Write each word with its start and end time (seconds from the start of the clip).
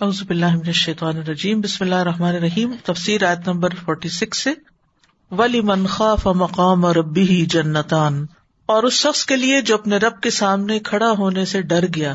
اعوذ 0.00 0.22
باللہ 0.22 0.46
من 0.46 0.66
الشیطان 0.66 1.16
الرجیم، 1.16 1.60
بسم 1.60 1.84
اللہ 1.84 1.94
الرحمن 1.94 2.28
الرحیم، 2.28 2.74
تفسیر 2.84 3.28
آیت 3.28 3.48
نمبر 3.48 3.68
46 3.74 4.42
سے 4.42 4.50
ولی 5.30 5.60
من 5.60 5.86
خاف 5.86 6.26
مقام 6.26 6.86
ربی 6.86 7.46
جنتان، 7.46 8.26
اور 8.66 8.82
اس 8.82 8.92
شخص 8.92 9.26
کے 9.26 9.36
لیے 9.36 9.62
جو 9.62 9.74
اپنے 9.74 9.96
رب 9.96 10.20
کے 10.20 10.30
سامنے 10.30 10.78
کھڑا 10.78 11.10
ہونے 11.10 11.44
سے 11.44 11.62
ڈر 11.62 11.84
گیا۔ 11.94 12.14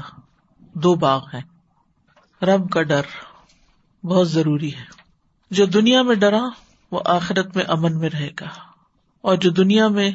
دو 0.59 0.95
باغ 0.95 1.25
ہیں۔ 1.33 1.41
رب 2.45 2.69
کا 2.69 2.81
ڈر 2.81 3.01
بہت 4.05 4.31
ضروری 4.31 4.75
ہے۔ 4.75 4.83
جو 5.51 5.65
دنیا 5.65 6.01
میں 6.01 6.15
ڈرا، 6.15 6.43
وہ 6.91 7.01
آخرت 7.05 7.55
میں 7.55 7.65
امن 7.67 7.99
میں 7.99 8.09
رہے 8.09 8.29
گا۔ 8.39 8.47
اور 9.21 9.35
جو 9.35 9.49
دنیا 9.49 9.87
میں 9.87 10.11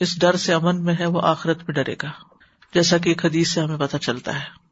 اس 0.00 0.20
ڈر 0.20 0.36
سے 0.36 0.54
امن 0.54 0.84
میں 0.84 0.94
ہے، 0.98 1.06
وہ 1.06 1.20
آخرت 1.22 1.58
میں 1.58 1.74
ڈرے 1.74 1.94
گا۔ 2.02 2.10
جیسا 2.74 2.98
کہ 2.98 3.08
ایک 3.08 3.24
حدیث 3.24 3.48
سے 3.52 3.60
ہمیں 3.60 3.78
پتا 3.78 3.98
چلتا 3.98 4.34
ہے۔ 4.34 4.67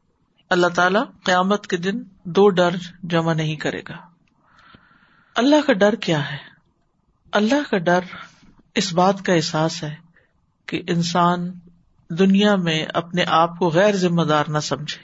اللہ 0.49 0.67
تعالی 0.67 0.99
قیامت 1.23 1.67
کے 1.67 1.77
دن 1.77 2.03
دو 2.23 2.49
ڈر 2.49 2.69
جمع 3.03 3.33
نہیں 3.33 3.55
کرے 3.55 3.81
گا۔ 3.89 3.97
اللہ 5.35 5.55
کا 5.67 5.73
ڈر 5.73 5.95
کیا 5.95 6.31
ہے؟ 6.31 6.37
اللہ 7.31 7.69
کا 7.69 7.77
ڈر 7.77 7.99
اس 8.75 8.93
بات 8.93 9.25
کا 9.25 9.33
احساس 9.33 9.83
ہے 9.83 9.95
کہ 10.65 10.81
انسان 10.87 11.51
دنیا 12.09 12.55
میں 12.55 12.85
اپنے 12.93 13.23
آپ 13.27 13.59
کو 13.59 13.69
غیر 13.69 13.95
ذمہ 13.95 14.21
دار 14.21 14.43
نہ 14.47 14.59
سمجھے، 14.59 15.03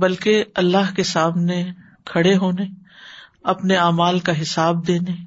بلکہ 0.00 0.44
اللہ 0.54 0.94
کے 0.96 1.02
سامنے 1.02 1.72
کھڑے 2.04 2.36
ہونے، 2.36 2.64
اپنے 3.42 3.76
اعمال 3.76 4.18
کا 4.18 4.42
حساب 4.42 4.86
دینے 4.86 5.24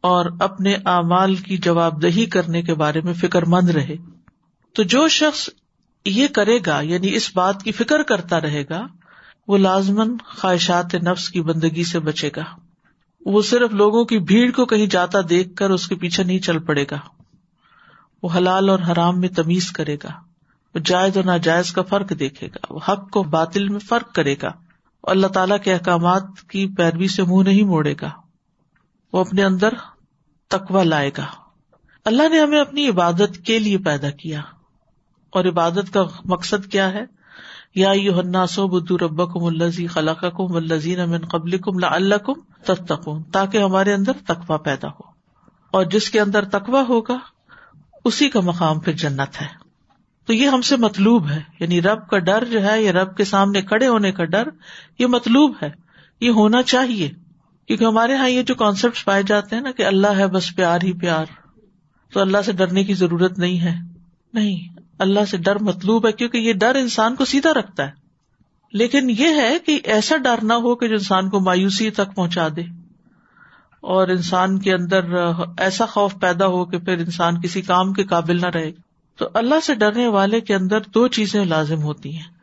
اور 0.00 0.24
اپنے 0.40 0.74
اعمال 0.74 1.34
کی 1.34 1.56
جواب 1.56 2.02
دہی 2.02 2.26
کرنے 2.26 2.62
کے 2.62 2.74
بارے 2.74 3.00
میں 3.00 3.12
فکر 3.12 3.44
مند 3.44 3.70
رہے۔ 3.70 3.96
تو 4.72 4.82
جو 4.82 5.08
شخص 5.08 5.50
یہ 6.04 6.26
کرے 6.26 6.58
گا 6.66 6.80
یعنی 6.80 7.14
اس 7.14 7.36
بات 7.36 7.62
کی 7.62 7.72
فکر 7.72 8.02
کرتا 8.02 8.40
رہے 8.40 8.64
گا، 8.70 8.86
وہ 9.48 9.58
لازمن 9.58 10.16
خواہشات 10.18 10.94
نفس 10.94 11.28
کی 11.28 11.40
بندگی 11.40 11.84
سے 11.84 11.98
بچے 11.98 12.30
گا۔ 12.36 12.44
وہ 13.26 13.42
صرف 13.42 13.70
لوگوں 13.70 14.04
کی 14.04 14.18
بھیڑ 14.18 14.50
کو 14.50 14.66
کہیں 14.66 14.86
جاتا 14.86 15.18
دیکھ 15.30 15.54
کر 15.56 15.70
اس 15.70 15.88
کے 15.88 15.94
پیچھے 15.94 16.24
نہیں 16.24 16.38
چل 16.38 16.58
پڑے 16.58 16.84
گا۔ 16.90 16.98
وہ 18.22 18.28
حلال 18.36 18.68
اور 18.68 18.78
حرام 18.78 19.20
میں 19.20 19.28
تمیز 19.28 19.72
کرے 19.72 19.96
گا۔ 20.04 20.08
وہ 20.74 20.80
جائز 20.84 21.16
اور 21.16 21.24
ناجائز 21.24 21.72
کا 21.72 21.82
فرق 21.82 22.18
دیکھے 22.18 22.46
گا۔ 22.46 22.66
وہ 22.70 22.80
حق 22.88 23.10
کو 23.10 23.22
باطل 23.22 23.68
میں 23.68 23.78
فرق 23.78 24.14
کرے 24.14 24.34
گا۔ 24.42 24.50
اللہ 25.02 25.26
تعالیٰ 25.26 25.56
کے 25.64 25.72
احکامات 25.72 26.22
کی 26.48 26.66
پیروی 26.66 27.08
سے 27.08 27.22
منہ 27.22 27.42
نہیں 27.42 27.62
موڑے 27.62 27.94
گا۔ 28.00 28.10
وہ 29.12 29.20
اپنے 29.20 29.44
اندر 29.44 29.68
تقوا 30.48 30.82
لائے 30.82 31.10
گا۔ 31.18 31.26
اللہ 32.04 32.28
نے 32.28 32.40
ہمیں 32.40 32.60
اپنی 32.60 32.88
عبادت 32.88 33.46
کے 33.46 33.58
لیے 33.58 33.78
پیدا 33.78 34.10
کیا۔ 34.10 34.40
اور 35.30 35.44
عبادت 35.44 35.94
کا 35.94 36.04
مقصد 36.24 36.72
کیا 36.72 36.92
ہے؟ 36.92 37.04
یا 37.74 37.90
یو 37.90 38.46
سو 38.48 38.68
بدو 38.68 38.98
رب 38.98 39.34
کم 39.34 39.44
الزی 39.44 39.86
خلاق 39.86 40.20
کم 40.20 40.56
الزین 40.56 41.00
امن 41.00 41.18
قبل 41.18 41.58
کم 41.58 41.72
اللہ 41.82 42.14
کم 42.14 42.32
تتقون، 42.64 43.22
تاکہ 43.22 43.58
ہمارے 43.58 43.94
اندر 43.94 44.12
تقوا 44.26 44.56
پیدا 44.56 44.88
ہو۔ 44.88 45.02
اور 45.70 45.84
جس 45.84 46.10
کے 46.10 46.20
اندر 46.20 46.44
تقوا 46.44 46.84
ہوگا، 46.88 47.18
اسی 48.04 48.30
کا 48.30 48.40
مقام 48.40 48.80
پھر 48.80 48.92
جنت 48.92 49.42
ہے۔ 49.42 49.46
تو 50.26 50.32
یہ 50.32 50.48
ہم 50.48 50.62
سے 50.62 50.76
مطلوب 50.76 51.28
ہے 51.30 51.42
یعنی 51.60 51.82
رب 51.82 52.08
کا 52.08 52.18
ڈر 52.18 52.44
جو 52.44 52.64
ہے، 52.64 52.82
یا 52.82 52.92
رب 52.92 53.16
کے 53.16 53.24
سامنے 53.24 53.62
کھڑے 53.62 53.88
ہونے 53.88 54.12
کا 54.12 54.24
ڈر، 54.24 54.48
یہ 54.98 55.06
مطلوب 55.06 55.52
ہے۔ 55.62 55.70
یہ 56.20 56.30
ہونا 56.30 56.62
چاہیے۔ 56.62 57.10
کیونکہ 57.66 57.84
ہمارے 57.84 58.12
یہاں 58.12 58.28
یہ 58.28 58.42
جو 58.42 58.54
کانسیپٹ 58.54 59.04
پائے 59.04 59.22
جاتے 59.22 59.56
ہیں 59.56 59.62
نا 59.62 59.70
کہ 59.70 59.86
اللہ 59.86 60.06
ہے 60.06 60.26
بس 60.26 60.56
پیار 60.56 60.78
ہی 60.82 60.92
پیار، 60.92 61.24
تو 62.12 62.20
اللہ 62.20 62.38
سے 62.44 62.52
ڈرنے 62.52 62.84
کی 62.84 62.94
ضرورت 62.94 63.38
نہیں 63.38 63.60
ہے۔ 63.60 63.89
نہیں، 64.34 64.80
اللہ 64.98 65.20
سے 65.30 65.36
ڈر 65.36 65.58
مطلوب 65.58 66.06
ہے 66.06 66.12
کیونکہ 66.12 66.38
یہ 66.38 66.52
ڈر 66.52 66.74
انسان 66.74 67.16
کو 67.16 67.24
سیدھا 67.24 67.50
رکھتا 67.50 67.86
ہے۔ 67.86 67.90
لیکن 68.72 69.10
یہ 69.10 69.28
ہے 69.28 69.58
کہ 69.66 69.80
ایسا 69.84 70.16
ڈر 70.16 70.34
نہ 70.42 70.52
ہو 70.52 70.74
کہ 70.74 70.88
جو 70.88 70.94
انسان 70.94 71.30
کو 71.30 71.40
مایوسی 71.40 71.90
تک 71.90 72.14
پہنچا 72.14 72.48
دے۔ 72.56 72.60
اور 73.80 74.08
انسان 74.08 74.58
کے 74.58 74.74
اندر 74.74 75.04
ایسا 75.58 75.86
خوف 75.86 76.14
پیدا 76.20 76.46
ہو 76.46 76.64
کہ 76.64 76.78
پھر 76.78 76.98
انسان 76.98 77.40
کسی 77.40 77.62
کام 77.62 77.92
کے 77.92 78.04
قابل 78.04 78.40
نہ 78.40 78.46
رہے۔ 78.46 78.72
تو 79.16 79.28
اللہ 79.34 79.54
سے 79.62 79.74
ڈرنے 79.74 80.06
والے 80.06 80.40
کے 80.40 80.54
اندر 80.54 80.80
دو 80.80 81.08
چیزیں 81.08 81.44
لازم 81.44 81.82
ہوتی 81.82 82.16
ہیں۔ 82.16 82.40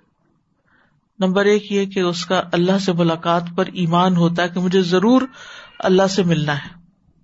نمبر 1.20 1.46
ایک 1.46 1.72
یہ 1.72 1.86
کہ 1.86 2.00
اس 2.00 2.26
کا 2.26 2.42
اللہ 2.52 2.78
سے 2.78 2.94
ملاقات 2.94 3.44
پر 3.56 3.66
ایمان 3.74 4.18
ہوتا 4.18 4.44
ہے 4.44 4.50
کہ 4.50 4.60
مجھے 4.60 4.82
ضرور 4.82 5.22
اللہ 5.80 6.08
سے 6.08 6.24
ملنا 6.24 6.58
ہے۔ 6.58 6.70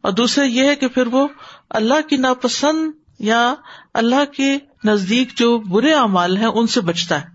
اور 0.01 0.11
دوسرے 0.11 0.45
یہ 0.45 0.67
ہے 0.67 0.75
کہ 0.75 0.87
پھر 0.87 1.07
وہ 1.07 1.27
اللہ 1.69 2.09
کی 2.09 2.17
ناپسند 2.17 2.91
یا 3.19 3.53
اللہ 3.93 4.31
کے 4.37 4.57
نزدیک 4.83 5.37
جو 5.37 5.59
برے 5.59 5.93
اعمال 5.93 6.37
ہیں 6.37 6.45
ان 6.45 6.67
سے 6.67 6.81
بچتا 6.81 7.21
ہے 7.21 7.27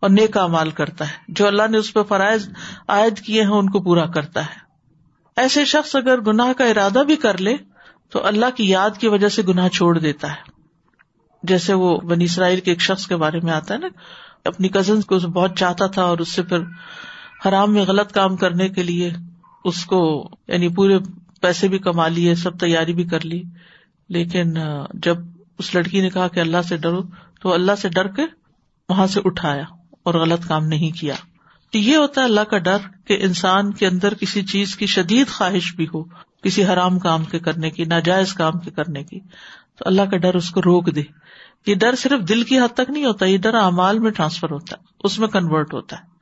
اور 0.00 0.10
نیک 0.10 0.36
امال 0.36 0.70
کرتا 0.70 1.06
ہے۔ 1.06 1.12
جو 1.28 1.46
اللہ 1.46 1.62
نے 1.70 1.78
اس 1.78 1.92
پہ 1.92 2.02
فرائض 2.02 2.48
عائد 2.88 3.18
کیے 3.18 3.42
ہیں 3.42 3.50
ان 3.50 3.70
کو 3.70 3.80
پورا 3.80 4.06
کرتا 4.06 4.40
ہے۔ 4.40 4.64
ایسے 5.36 5.64
شخص 5.64 5.96
اگر 5.96 6.20
گناہ 6.20 6.52
کا 6.52 6.64
ارادہ 6.64 7.02
بھی 7.06 7.16
کر 7.16 7.38
لے 7.38 7.56
تو 8.10 8.26
اللہ 8.26 8.46
کی 8.56 8.68
یاد 8.68 8.90
کی 8.98 9.08
وجہ 9.08 9.28
سے 9.28 9.42
گناہ 9.42 9.68
چھوڑ 9.68 9.98
دیتا 9.98 10.30
ہے۔ 10.30 10.54
جیسے 11.42 11.74
وہ 11.74 12.00
بنی 12.00 12.24
اسرائیل 12.24 12.60
کے 12.60 12.70
ایک 12.70 12.80
شخص 12.80 13.06
کے 13.06 13.16
بارے 13.16 13.40
میں 13.42 13.52
آتا 13.52 13.74
ہے 13.74 13.78
نا، 13.78 13.88
اپنی 14.44 14.68
کزن 14.68 15.00
کو 15.00 15.18
بہت 15.18 15.58
چاہتا 15.58 15.86
تھا 15.86 16.02
اور 16.02 16.18
اس 16.18 16.28
سے 16.28 16.42
پھر 16.42 16.58
حرام 17.48 17.72
میں 17.72 17.82
غلط 17.82 18.12
کام 18.12 18.36
کرنے 18.36 18.68
کے 18.68 18.82
لیے 18.82 19.10
اس 19.64 19.84
کو 19.84 20.30
یعنی 20.48 20.68
پورے 20.68 20.98
پیسے 21.40 21.68
بھی 21.68 21.78
کما 21.78 22.08
لیے، 22.08 22.34
سب 22.34 22.58
تیاری 22.58 22.92
بھی 22.92 23.04
کر 23.04 23.24
لی۔ 23.24 23.42
لیکن 24.08 24.54
جب 24.94 25.16
اس 25.58 25.74
لڑکی 25.74 26.00
نے 26.00 26.10
کہا 26.10 26.28
کہ 26.28 26.40
اللہ 26.40 26.62
سے 26.68 26.76
ڈرو، 26.76 27.02
تو 27.40 27.52
اللہ 27.52 27.72
سے 27.78 27.88
ڈر 27.88 28.06
کے 28.08 28.22
وہاں 28.88 29.06
سے 29.06 29.20
اٹھایا 29.24 29.64
اور 30.02 30.14
غلط 30.14 30.48
کام 30.48 30.64
نہیں 30.64 31.00
کیا۔ 31.00 31.14
تو 31.72 31.78
یہ 31.78 31.96
ہوتا 31.96 32.20
ہے 32.20 32.26
اللہ 32.26 32.40
کا 32.40 32.58
ڈر 32.58 32.76
کہ 33.04 33.18
انسان 33.20 33.72
کے 33.72 33.86
اندر 33.86 34.14
کسی 34.14 34.42
چیز 34.42 34.76
کی 34.76 34.86
شدید 34.86 35.28
خواہش 35.28 35.74
بھی 35.74 35.86
ہو، 35.94 36.04
کسی 36.42 36.64
حرام 36.64 36.98
کام 36.98 37.24
کے 37.24 37.38
کرنے 37.38 37.70
کی، 37.70 37.84
ناجائز 37.84 38.34
کام 38.34 38.58
کے 38.58 38.70
کرنے 38.70 39.04
کی۔ 39.04 39.20
تو 39.78 39.84
اللہ 39.86 40.02
کا 40.02 40.16
ڈر 40.16 40.34
اس 40.34 40.50
کو 40.50 40.62
روک 40.62 40.94
دے۔ 40.94 41.02
یہ 41.66 41.74
ڈر 41.74 41.94
صرف 41.94 42.28
دل 42.28 42.42
کی 42.42 42.58
حد 42.58 42.74
تک 42.74 42.90
نہیں 42.90 43.04
ہوتا، 43.04 43.26
یہ 43.26 43.38
ڈر 43.38 43.54
اعمال 43.54 43.98
میں 43.98 44.10
ٹرانسفر 44.10 44.50
ہوتا 44.50 44.76
ہے، 44.76 44.84
اس 45.04 45.18
میں 45.18 45.28
کنورٹ 45.28 45.74
ہوتا 45.74 45.96
ہے۔ 45.96 46.14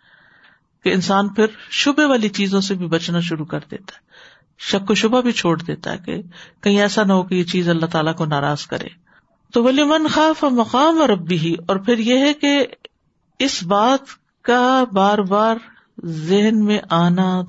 کہ 0.84 0.94
انسان 0.94 1.28
پھر 1.28 1.47
شبے 1.71 2.04
والی 2.04 2.28
چیزوں 2.28 2.60
سے 2.60 2.75
بھی 2.75 2.87
بچنا 2.87 3.21
شروع 3.21 3.47
کر 3.47 3.60
دیتا 3.71 3.92
ہے۔ 3.94 4.11
شک 4.70 4.90
و 4.90 4.94
شبہ 4.94 5.20
بھی 5.20 5.32
چھوڑ 5.32 5.62
دیتا 5.62 5.92
ہے 5.92 5.98
کہ 6.06 6.22
کہیں 6.60 6.80
ایسا 6.80 7.04
نہ 7.04 7.12
ہو 7.12 7.22
کہ 7.22 7.34
یہ 7.34 7.44
چیز 7.44 7.68
اللہ 7.68 7.86
تعالیٰ 7.86 8.14
کو 8.14 8.24
ناراض 8.24 8.66
کرے۔ 8.66 8.88
تو 9.52 9.64
ولی 9.64 9.84
من 9.84 10.06
خاف 10.06 10.44
مقام 10.44 11.00
اور 11.00 11.08
اب 11.08 11.28
بھی 11.28 11.56
اور 11.68 11.76
پھر 11.76 11.98
یہ 11.98 12.18
ہے 12.18 12.32
کہ 12.32 12.66
اس 13.38 13.62
بات 13.62 13.98
کا 14.42 14.84
بار 14.92 15.18
بار 15.18 15.56
ذہن 16.04 16.64
میں 16.64 16.78
آنا، 16.90 17.40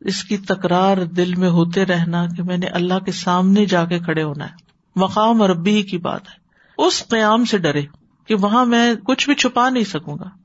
اس 0.00 0.24
کی 0.24 0.36
تکرار 0.36 0.96
دل 0.96 1.34
میں 1.34 1.48
ہوتے 1.48 1.84
رہنا 1.84 2.26
کہ 2.36 2.42
میں 2.42 2.56
نے 2.56 2.66
اللہ 2.66 2.98
کے 2.98 3.12
سامنے 3.12 3.66
جا 3.66 3.84
کے 3.84 3.98
کھڑے 3.98 4.22
ہونا 4.22 4.44
ہے۔ 4.44 4.54
مقام 4.96 5.42
اور 5.42 5.50
ابھی 5.50 5.82
کی 5.82 5.98
بات 5.98 6.22
ہے۔ 6.28 6.34
اس 6.78 7.08
قیام 7.08 7.44
سے 7.44 7.58
ڈرے 7.58 7.82
کہ 8.26 8.34
وہاں 8.34 8.64
میں 8.64 8.94
کچھ 8.94 9.26
بھی 9.28 9.34
چھپا 9.34 9.70
نہیں 9.70 9.84
سکوں 9.84 10.16
گا۔ 10.18 10.39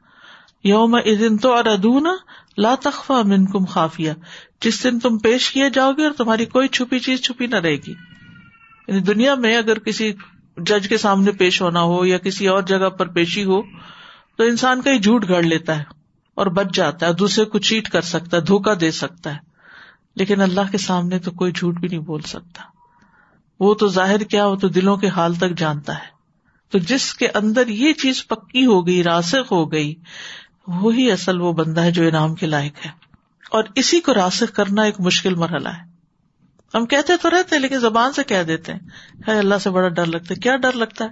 یوم 0.66 1.00
دن 1.00 1.38
تو 1.38 1.54
اور 1.54 1.66
ادونا 1.66 2.16
لا 2.58 2.76
تخوا 2.84 3.22
من 3.22 3.46
کم 3.46 3.66
خافیہ۔ 3.66 4.12
جس 4.62 4.84
دن 4.84 5.00
تم 5.00 5.18
پیش 5.18 5.52
کیے 5.52 5.70
جاؤ 5.70 5.92
گے 5.92 6.04
اور 6.04 6.12
تمہاری 6.12 6.46
کوئی 6.46 6.68
چھپی 6.68 7.00
چیز 7.00 7.22
چھپی 7.22 7.48
نہ 7.48 7.56
رہے 7.56 7.76
گی۔ 7.76 7.94
یعنی 8.88 9.00
دنیا 9.00 9.36
میں 9.36 9.58
اگر 9.58 9.80
کسی 9.80 10.14
جج 10.58 10.90
کے 10.90 10.98
سامنے 10.98 11.32
پیش 11.32 11.62
ہونا 11.62 11.82
ہو 11.82 12.06
یا 12.06 12.18
کسی 12.18 12.48
اور 12.48 12.62
جگہ 12.62 12.90
پر 12.90 13.08
پیشی 13.08 13.44
ہو، 13.44 13.62
تو 14.38 14.44
انسان 14.44 14.82
کا 14.82 14.92
ہی 14.92 15.00
جھوٹ 15.00 15.30
گڑ 15.30 15.44
لیتا 15.44 15.80
ہے 15.80 15.84
اور 16.36 16.46
بچ 16.46 16.68
جاتا 16.74 17.08
ہے، 17.08 17.14
دوسرے 17.14 17.46
کو 17.46 17.60
چیٹ 17.60 17.90
کر 17.90 18.02
سکتا 18.02 18.38
ہے 18.38 18.42
دھوکا 18.42 18.74
دے 18.82 18.92
سکتا 18.92 19.34
ہے۔ 19.34 19.40
لیکن 20.16 20.42
اللہ 20.42 20.72
کے 20.72 20.78
سامنے 20.78 21.20
تو 21.20 21.32
کوئی 21.32 21.52
جھوٹ 21.52 21.80
بھی 21.80 21.88
نہیں 21.88 22.00
بول 22.00 22.22
سکتا۔ 22.22 22.62
وہ 23.60 23.74
تو 23.74 23.88
ظاہر 23.88 24.24
کیا، 24.24 24.46
وہ 24.46 24.56
تو 24.56 24.68
دلوں 24.68 24.98
کے 24.98 25.08
حال 25.08 25.36
تک 25.36 25.58
جانتا 25.58 25.96
ہے۔ 25.96 26.16
تو 26.72 26.78
جس 26.78 27.14
کے 27.14 27.28
اندر 27.28 27.68
یہ 27.68 27.94
چیز 27.94 28.28
پکی 28.28 28.66
ہو 28.66 28.88
گئی 28.88 29.04
راسک 29.04 29.52
ہو 29.52 29.72
گئی 29.72 29.96
وہی 30.68 31.12
اصل 31.12 31.42
وہ 31.42 31.54
بندہ 31.54 31.82
ہے 31.82 31.92
جو 31.92 32.08
انعام 32.08 32.36
کے 32.36 32.46
لائق 32.46 32.86
ہے۔ 32.86 32.92
اور 33.52 33.64
اسی 33.76 34.00
کو 34.00 34.14
راسک 34.14 34.56
کرنا 34.56 34.82
ایک 34.82 35.00
مشکل 35.00 35.36
مرحلہ 35.36 35.70
ہے۔ 35.70 35.96
ہم 36.76 36.86
کہتے 36.86 37.14
تو 37.22 37.30
رہتے 37.30 37.60
لیکن 37.60 37.80
زبان 37.80 38.14
سے 38.14 38.24
کہہ 38.24 38.44
دیتے 38.44 38.74
ہیں۔ 38.74 38.80
اللہ 39.28 39.56
سے 39.56 39.70
بڑا 39.70 39.88
ڈر 39.88 40.06
لگتا 40.06 40.26
ہے۔ 40.30 40.36
کیا 40.36 40.56
ڈر 40.56 40.72
لگتا 40.72 41.06
ہے؟ 41.06 41.10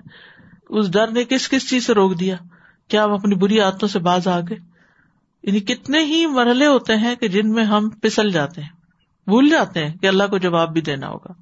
اس 0.69 0.91
ڈر 0.91 1.07
نے 1.07 1.23
کس 1.23 1.49
کس 1.49 1.69
چیز 1.69 1.85
سے 1.85 1.93
روک 1.93 2.19
دیا؟ 2.19 2.35
کیا 2.87 3.03
ہم 3.03 3.11
اپنی 3.11 3.35
بری 3.35 3.59
عادتوں 3.59 3.87
سے 3.87 3.99
باز 3.99 4.27
آ 4.27 4.39
گئے؟ 4.39 4.57
یعنی 5.43 5.59
کتنے 5.59 5.99
ہی 5.99 6.25
مرحلے 6.25 6.65
ہوتے 6.65 6.97
ہیں 6.97 7.15
کہ 7.15 7.27
جن 7.27 7.51
میں 7.51 7.63
ہم 7.63 7.89
پسل 7.89 8.31
جاتے 8.31 8.61
ہیں۔ 8.61 8.69
بھول 9.27 9.49
جاتے 9.49 9.87
ہیں 9.87 9.93
کہ 9.97 10.07
اللہ 10.07 10.23
کو 10.29 10.37
جواب 10.37 10.73
بھی 10.73 10.81
دینا 10.81 11.07
ہوگا۔ 11.07 11.33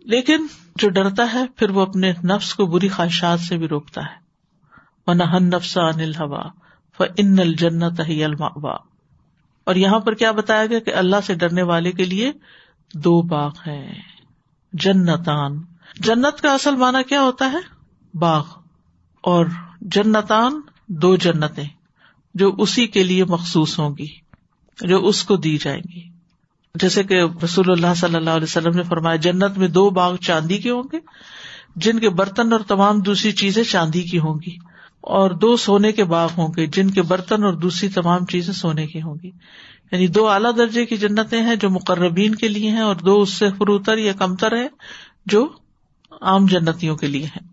لیکن 0.00 0.46
جو 0.76 0.88
ڈرتا 0.88 1.32
ہے، 1.34 1.46
پھر 1.56 1.70
وہ 1.70 1.80
اپنے 1.80 2.12
نفس 2.24 2.54
کو 2.54 2.66
بری 2.66 2.88
خواہشات 2.88 3.40
سے 3.40 3.58
بھی 3.58 3.68
روکتا 3.68 4.00
ہے۔ 4.00 4.30
نفس 5.38 5.78
ہوا 6.20 6.59
ان 7.16 7.38
الجنت 7.38 8.00
ہی 8.08 8.24
الماوا 8.24 8.76
اور 9.64 9.74
یہاں 9.74 9.98
پر 9.98 10.14
کیا 10.14 10.32
بتایا 10.32 10.66
گیا 10.66 10.78
کہ 10.78 10.94
اللہ 10.94 11.16
سے 11.26 11.34
ڈرنے 11.34 11.62
والے 11.62 11.92
کے 11.92 12.04
لیے 12.04 12.32
دو 12.94 13.22
باغ 13.22 13.52
ہے 13.66 13.92
جنتان۔ 14.72 15.62
جنت 15.96 16.40
کا 16.40 16.54
اصل 16.54 16.76
مانا 16.76 17.02
کیا 17.02 17.22
ہوتا 17.22 17.52
ہے؟ 17.52 17.58
باغ۔ 18.14 18.44
اور 19.20 19.46
جنتان 19.80 20.60
دو 20.88 21.16
جنتیں 21.16 21.68
جو 22.34 22.54
اسی 22.58 22.86
کے 22.86 23.04
لیے 23.04 23.24
مخصوص 23.24 23.78
ہوں 23.78 23.96
گی، 23.98 24.06
جو 24.80 25.06
اس 25.06 25.24
کو 25.24 25.36
دی 25.36 25.58
جائیں 25.58 25.82
گی۔ 25.94 26.08
جیسے 26.74 27.02
کہ 27.02 27.22
رسول 27.44 27.70
اللہ 27.70 27.94
صلی 27.96 28.14
اللہ 28.14 28.30
علیہ 28.30 28.44
وسلم 28.44 28.76
نے 28.76 28.82
فرمایا، 28.82 29.16
جنت 29.16 29.58
میں 29.58 29.68
دو 29.68 29.90
باغ 29.90 30.16
چاندی 30.16 30.58
کے 30.58 30.70
ہوں 30.70 30.82
گے، 30.92 30.98
جن 31.76 31.98
کے 31.98 32.10
برتن 32.10 32.52
اور 32.52 32.60
تمام 32.60 33.00
دوسری 33.00 33.32
چیزیں 33.32 33.64
چاندی 33.64 34.02
کی 34.02 34.18
ہوں 34.18 34.34
گی۔ 34.46 34.69
اور 35.00 35.30
دو 35.30 35.56
سونے 35.56 35.92
کے 35.92 36.04
باغ 36.04 36.30
ہوں 36.38 36.48
گے، 36.56 36.66
جن 36.66 36.90
کے 36.90 37.02
برتن 37.02 37.44
اور 37.44 37.52
دوسری 37.52 37.88
تمام 37.88 38.26
چیزیں 38.26 38.52
سونے 38.54 38.86
کی 38.86 39.02
ہوں 39.02 39.14
گی۔ 39.22 39.30
یعنی 39.92 40.06
دو 40.06 40.28
اعلیٰ 40.28 40.56
درجے 40.56 40.86
کی 40.86 40.96
جنتیں 40.96 41.42
ہیں 41.42 41.56
جو 41.56 41.70
مقربین 41.70 42.34
کے 42.34 42.48
لیے 42.48 42.70
ہیں 42.70 42.80
اور 42.80 42.96
دو 42.96 43.20
اس 43.20 43.32
سے 43.32 43.48
فروتر 43.58 43.98
یا 43.98 44.12
کمتر 44.12 44.56
ہے 44.56 44.66
جو 45.26 45.48
عام 46.20 46.46
جنتیوں 46.46 46.96
کے 46.96 47.06
لیے 47.06 47.24
ہیں۔ 47.24 47.48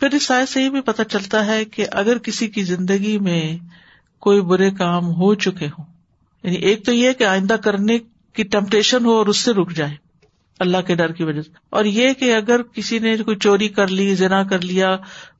پھر 0.00 0.14
اس 0.14 0.22
سائز 0.22 0.50
سے 0.50 0.62
یہ 0.62 0.68
بھی 0.68 0.80
پتہ 0.80 1.02
چلتا 1.02 1.46
ہے 1.46 1.64
کہ 1.64 1.86
اگر 1.92 2.18
کسی 2.18 2.46
کی 2.46 2.62
زندگی 2.62 3.18
میں 3.18 3.56
کوئی 4.18 4.40
برے 4.40 4.70
کام 4.70 5.04
ہو 5.04 5.34
چکے 5.34 5.66
ہوں 5.66 5.84
یعنی 6.44 6.56
ایک 6.56 6.84
تو 6.84 6.92
یہ 6.92 7.12
کہ 7.12 7.24
آئندہ 7.24 7.54
کرنے 7.54 7.98
کی 8.32 8.42
ٹمپٹیشن 8.42 9.04
ہو 9.04 9.12
اور 9.12 9.26
اس 9.26 9.36
سے 9.36 9.52
رک 9.52 9.72
جائے 9.72 9.94
اللہ 10.60 10.80
کے 10.86 10.94
ڈر 10.94 11.12
کی 11.12 11.24
وجہ 11.24 11.42
سے، 11.42 11.50
اور 11.70 11.84
یہ 11.84 12.12
کہ 12.12 12.34
اگر 12.34 12.62
کسی 12.62 12.98
نے 12.98 13.16
کوئی 13.16 13.36
چوری 13.36 13.68
کر 13.68 13.88
لی، 13.88 14.14
زنا 14.14 14.42
کر 14.42 14.60
لیا 14.60 14.96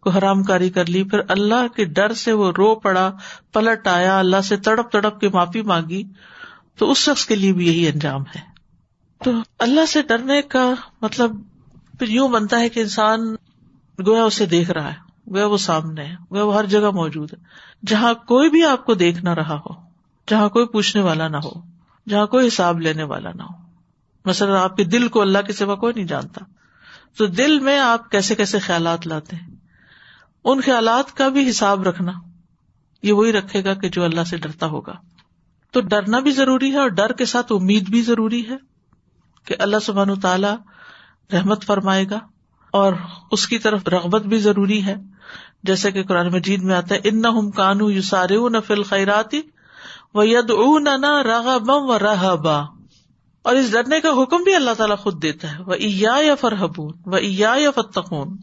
کوئی 0.09 0.19
حرام 0.19 0.43
کاری 0.43 0.71
کر 0.71 0.87
لی، 0.87 1.05
پھر 1.05 1.19
اللہ 1.29 1.69
کے 1.77 1.85
ڈر 1.85 2.13
سے 2.13 2.33
وہ 2.33 2.53
رو 2.59 2.75
پڑا، 2.75 3.13
پلٹ 3.53 3.87
آیا، 3.87 4.19
اللہ 4.19 4.41
سے 4.41 4.57
تڑپ 4.57 4.93
تڑپ 4.93 5.21
کے 5.21 5.29
معافی 5.29 5.63
مانگی۔ 5.63 6.03
تو 6.77 6.91
اس 6.91 6.99
شخص 6.99 7.27
کے 7.27 7.37
لیے 7.37 7.53
بھی 7.53 7.67
یہی 7.67 7.89
انجام 7.89 8.23
ہے۔ 8.23 8.41
تو 9.25 9.31
اللہ 9.59 9.87
سے 9.87 10.03
ڈرنے 10.03 10.43
کا 10.43 10.75
مطلب 11.03 11.31
پھر 11.99 12.09
یوں 12.09 12.29
بنتا 12.29 12.61
ہے 12.61 12.69
کہ 12.69 12.81
انسان 12.81 13.21
گویا 14.07 14.25
اسے 14.25 14.47
دیکھ 14.47 14.71
رہا 14.71 14.93
ہے، 14.93 15.31
گویا 15.31 15.47
وہ 15.47 15.57
سامنے 15.57 16.05
ہے، 16.05 16.15
گویا 16.31 16.45
وہ 16.45 16.55
ہر 16.55 16.67
جگہ 16.67 16.91
موجود 16.91 17.33
ہے۔ 17.33 17.39
جہاں 17.87 18.15
کوئی 18.15 18.51
بھی 18.51 18.65
آپ 18.65 18.87
کو 18.87 18.95
دیکھ 18.95 19.25
نہ 19.25 19.31
رہا 19.31 19.55
ہو، 19.55 19.73
جہاں 20.29 20.49
کوئی 20.49 20.67
پوچھنے 20.67 21.03
والا 21.03 21.29
نہ 21.29 21.37
ہو، 21.37 21.53
جہاں 22.09 22.27
کوئی 22.27 22.49
حساب 22.49 22.81
لینے 22.81 23.03
والا 23.03 23.31
نہ 23.35 23.43
ہو۔ 23.43 23.67
مثلاً 24.25 24.57
آپ 24.57 24.77
کے 24.77 24.85
دل 24.85 25.09
کو 25.09 25.21
اللہ 25.21 25.39
کے 25.47 25.53
سوا 25.53 25.75
کوئی 25.75 25.93
نہیں 25.97 26.07
جانتا۔ 26.07 26.45
تو 27.17 27.27
دل 27.27 27.59
میں 27.59 27.79
آپ 27.79 28.11
کیسے 28.11 28.35
کیسے 28.35 28.59
خیالات 28.59 29.07
لاتے 29.07 29.37
ہیں؟ 29.37 29.58
ان 30.51 30.61
خیالات 30.61 31.17
کا 31.17 31.29
بھی 31.29 31.51
حساب 31.51 31.83
رکھنا۔ 31.83 32.13
یہ 33.03 33.13
وہی 33.13 33.33
رکھے 33.33 33.65
گا 33.65 33.75
کہ 33.75 33.89
جو 33.89 34.05
اللہ 34.05 34.25
سے 34.25 34.37
ڈرتا 34.37 34.67
ہوگا۔ 34.67 34.95
تو 35.73 35.81
ڈرنا 35.81 36.19
بھی 36.19 36.31
ضروری 36.31 36.73
ہے 36.73 36.79
اور 36.79 36.89
ڈر 36.89 37.13
کے 37.13 37.25
ساتھ 37.25 37.53
امید 37.53 37.91
بھی 37.91 38.03
ضروری 38.03 38.49
ہے 38.49 38.57
کہ 39.45 39.55
اللہ 39.59 39.77
سبحان 39.83 40.21
تعالی 40.21 40.49
رحمت 41.33 41.65
فرمائے 41.65 42.05
گا 42.11 42.19
اور 42.71 42.93
اس 43.31 43.49
کی 43.49 43.59
طرف 43.59 43.89
رغبت 43.89 44.23
بھی 44.23 44.39
ضروری 44.39 44.87
ہے۔ 44.87 44.97
جیسے 45.63 45.93
کہ 45.93 46.05
قرآن 46.05 46.33
مجید 46.33 46.63
میں 46.63 46.77
آتا 46.77 46.95
ہے 46.95 47.01
ان 47.05 47.23
نہ 47.23 47.51
کانو 47.57 47.91
یو 47.91 48.03
سارے 48.03 48.49
نہ 48.49 48.59
فل 48.67 48.83
خیراتی 48.83 49.41
و 50.15 50.23
ید 50.25 50.51
او 50.51 50.79
نہ 50.79 51.23
راہ 51.23 51.59
بم 51.59 51.91
و 51.91 51.99
راہ 51.99 52.37
با 52.37 52.59
اور 53.43 53.55
اس 53.55 53.73
ڈرنے 53.73 54.01
کا 54.01 54.09
حکم 54.23 54.43
بھی 54.43 54.55
اللہ 54.55 54.71
تعالیٰ 54.77 54.99
خود 54.99 55.23
دیتا 55.23 55.53
ہے۔ 55.53 55.63
وہ 55.63 55.75
یا 55.79 56.35
فرحبون 56.41 56.93
و 57.07 57.19
یا 57.19 57.55
فتقون 57.75 58.37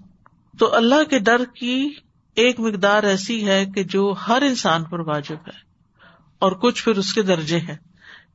تو 0.60 0.76
اللہ 0.76 1.04
کے 1.04 1.20
ڈر 1.20 1.46
کی 1.46 1.90
ایک 2.36 2.60
مقدار 2.60 3.04
ایسی 3.04 3.48
ہے 3.48 3.66
کہ 3.66 3.84
جو 3.84 4.14
ہر 4.28 4.42
انسان 4.42 4.84
پر 4.84 5.00
واجب 5.00 5.36
ہے 5.36 5.58
اور 6.40 6.52
کچھ 6.52 6.84
پھر 6.84 6.98
اس 6.98 7.14
کے 7.14 7.22
درجے 7.22 7.60
ہیں۔ 7.60 7.76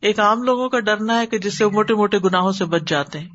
ایک 0.01 0.21
عام 0.21 0.43
لوگوں 0.43 0.69
کا 0.69 0.81
ڈرنا 0.81 1.21
ہے 1.21 1.27
کہ 1.27 1.39
جس 1.39 1.59
سے 1.59 1.67
موٹے 1.67 1.95
موٹے 1.95 2.19
گناہوں 2.19 2.53
سے 2.53 2.65
بچ 2.65 2.83
جاتے 2.87 3.19
ہیں۔ 3.19 3.29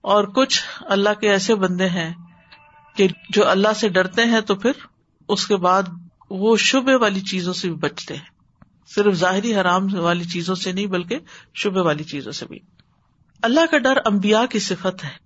اور 0.00 0.24
کچھ 0.24 0.62
اللہ 0.80 1.08
کے 1.20 1.30
ایسے 1.30 1.54
بندے 1.54 1.88
ہیں 1.88 2.14
کہ 2.96 3.08
جو 3.30 3.48
اللہ 3.48 3.72
سے 3.76 3.88
ڈرتے 3.88 4.24
ہیں 4.24 4.40
تو 4.40 4.54
پھر 4.54 4.72
اس 5.28 5.46
کے 5.46 5.56
بعد 5.56 5.82
وہ 6.30 6.56
شبے 6.56 6.94
والی 6.94 7.20
چیزوں 7.20 7.52
سے 7.52 7.68
بھی 7.68 7.76
بچتے 7.76 8.14
ہیں۔ 8.14 8.34
صرف 8.94 9.14
ظاہری 9.14 9.54
حرام 9.54 9.94
والی 9.94 10.24
چیزوں 10.24 10.54
سے 10.54 10.72
نہیں 10.72 10.86
بلکہ 10.86 11.18
شبے 11.54 11.80
والی 11.80 12.04
چیزوں 12.04 12.32
سے 12.32 12.46
بھی۔ 12.46 12.58
اللہ 13.42 13.60
کا 13.70 13.78
ڈر 13.78 13.98
امبیا 14.04 14.46
کی 14.46 14.58
صفت 14.58 15.04
ہے۔ 15.04 15.23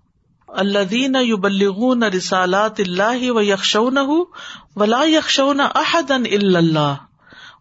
اللہ 0.48 0.84
دین 0.90 1.16
یو 1.22 1.36
بلغون 1.36 2.02
رسالات 2.02 2.80
اللہ 2.80 3.30
و 3.30 3.40
یکشون 3.40 3.98
ولا 4.76 5.02
یکشون 5.04 5.60
احدن 5.60 6.22
اللہ 6.56 6.94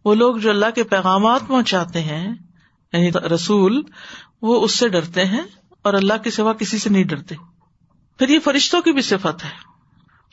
وہ 0.06 0.16
لوگ 0.16 0.36
جو 0.36 0.50
اللہ 0.50 0.66
کے 0.76 0.84
پیغامات 0.84 1.42
پہنچاتے 1.48 2.02
ہیں 2.02 2.36
یعنی 2.94 3.12
رسول، 3.36 3.82
وہ 4.42 4.64
اس 4.64 4.80
سے 4.80 4.90
ڈرتے 4.90 5.26
ہیں 5.26 5.42
اور 5.82 5.94
اللہ 5.94 6.14
کے 6.24 6.32
سوا 6.32 6.54
کسی 6.54 6.78
سے 6.78 6.90
نہیں 6.90 7.04
ڈرتے۔ 7.04 7.36
پھر 8.18 8.30
یہ 8.30 8.40
فرشتوں 8.44 8.82
کی 8.82 8.92
بھی 8.92 9.02
صفت 9.02 9.46
ہے۔ 9.46 9.50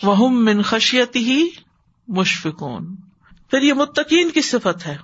وہ 0.02 0.28
من 0.28 0.62
خشیت 0.62 1.16
ہی 1.16 1.48
مشفقون۔ 2.08 2.96
پھر 3.50 3.62
یہ 3.62 3.72
متقین 3.72 4.30
کی 4.30 4.42
صفت 4.42 4.86
ہے۔ 4.86 4.96